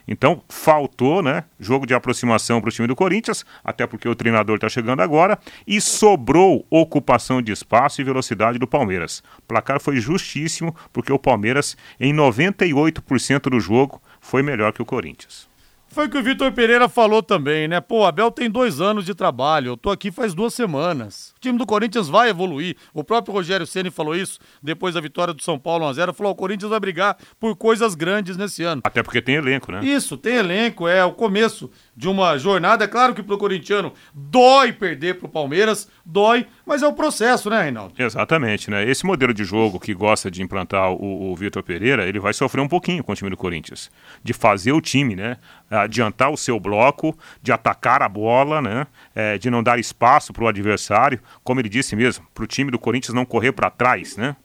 [0.07, 1.43] Então, faltou, né?
[1.59, 5.37] Jogo de aproximação para o time do Corinthians, até porque o treinador está chegando agora,
[5.65, 9.23] e sobrou ocupação de espaço e velocidade do Palmeiras.
[9.39, 14.85] O placar foi justíssimo, porque o Palmeiras, em 98% do jogo, foi melhor que o
[14.85, 15.50] Corinthians.
[15.91, 17.81] Foi o que o Vitor Pereira falou também, né?
[17.81, 21.33] Pô, o Abel tem dois anos de trabalho, eu tô aqui faz duas semanas.
[21.35, 22.77] O time do Corinthians vai evoluir.
[22.93, 26.13] O próprio Rogério Ceni falou isso depois da vitória do São Paulo 1x0.
[26.13, 28.81] Falou: o Corinthians vai brigar por coisas grandes nesse ano.
[28.85, 29.83] Até porque tem elenco, né?
[29.83, 32.85] Isso, tem elenco, é o começo de uma jornada.
[32.85, 37.63] É claro que pro corintiano dói perder pro Palmeiras, dói, mas é o processo, né,
[37.63, 37.93] Reinaldo?
[37.97, 38.89] Exatamente, né?
[38.89, 42.61] Esse modelo de jogo que gosta de implantar o, o Vitor Pereira, ele vai sofrer
[42.61, 43.91] um pouquinho com o time do Corinthians.
[44.23, 45.35] De fazer o time, né?
[45.71, 48.85] Adiantar o seu bloco, de atacar a bola, né?
[49.15, 52.69] É, de não dar espaço para o adversário, como ele disse mesmo, para o time
[52.69, 54.35] do Corinthians não correr para trás, né?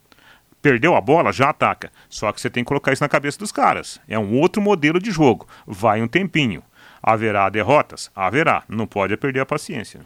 [0.63, 1.93] Perdeu a bola, já ataca.
[2.09, 4.01] Só que você tem que colocar isso na cabeça dos caras.
[4.09, 5.47] É um outro modelo de jogo.
[5.67, 6.63] Vai um tempinho.
[7.03, 8.11] Haverá derrotas?
[8.17, 8.65] Haverá.
[8.69, 10.01] Não pode é perder a paciência.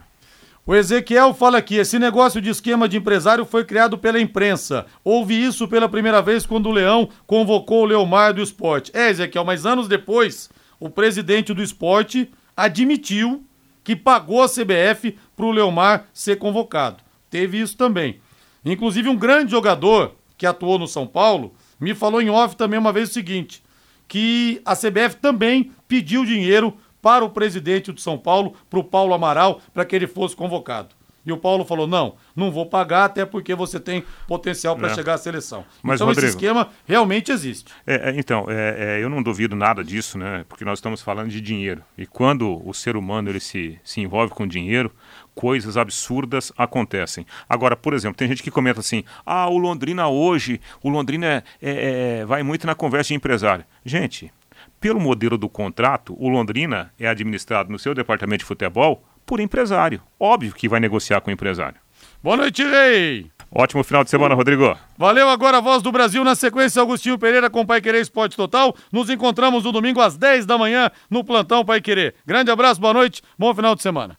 [0.63, 4.85] O Ezequiel fala aqui: esse negócio de esquema de empresário foi criado pela imprensa.
[5.03, 8.91] Houve isso pela primeira vez quando o Leão convocou o Leomar do esporte.
[8.93, 10.51] É, Ezequiel, mas anos depois,
[10.81, 13.45] o presidente do esporte admitiu
[13.83, 17.03] que pagou a CBF para o Leomar ser convocado.
[17.29, 18.19] Teve isso também.
[18.65, 22.91] Inclusive, um grande jogador que atuou no São Paulo me falou em off também uma
[22.91, 23.63] vez o seguinte:
[24.07, 29.13] que a CBF também pediu dinheiro para o presidente do São Paulo, para o Paulo
[29.13, 30.95] Amaral, para que ele fosse convocado.
[31.25, 34.93] E o Paulo falou: não, não vou pagar, até porque você tem potencial para É.
[34.95, 35.63] chegar à seleção.
[35.83, 37.71] Mas, então Rodrigo- esse esquema realmente existe.
[37.85, 40.45] É, é, então, é, é, eu não duvido nada disso, né?
[40.49, 41.83] Porque nós estamos falando de dinheiro.
[41.97, 44.91] E quando o ser humano ele se, se envolve com dinheiro,
[45.35, 47.25] coisas absurdas acontecem.
[47.47, 52.25] Agora, por exemplo, tem gente que comenta assim: ah, o Londrina hoje, o Londrina é-
[52.25, 53.63] vai muito na conversa de empresário.
[53.85, 54.31] Gente,
[54.79, 60.01] pelo modelo do contrato, o Londrina é administrado no seu departamento de futebol por empresário.
[60.19, 61.79] Óbvio que vai negociar com o empresário.
[62.23, 63.31] Boa noite, Rei!
[63.53, 64.77] Ótimo final de semana, Rodrigo.
[64.97, 68.73] Valeu agora a voz do Brasil na sequência Agostinho Pereira com Pai Querer Esporte Total.
[68.91, 72.15] Nos encontramos no domingo às 10 da manhã no plantão Pai Querer.
[72.25, 74.17] Grande abraço, boa noite, bom final de semana.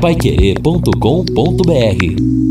[0.00, 2.49] Paiquerê.com.br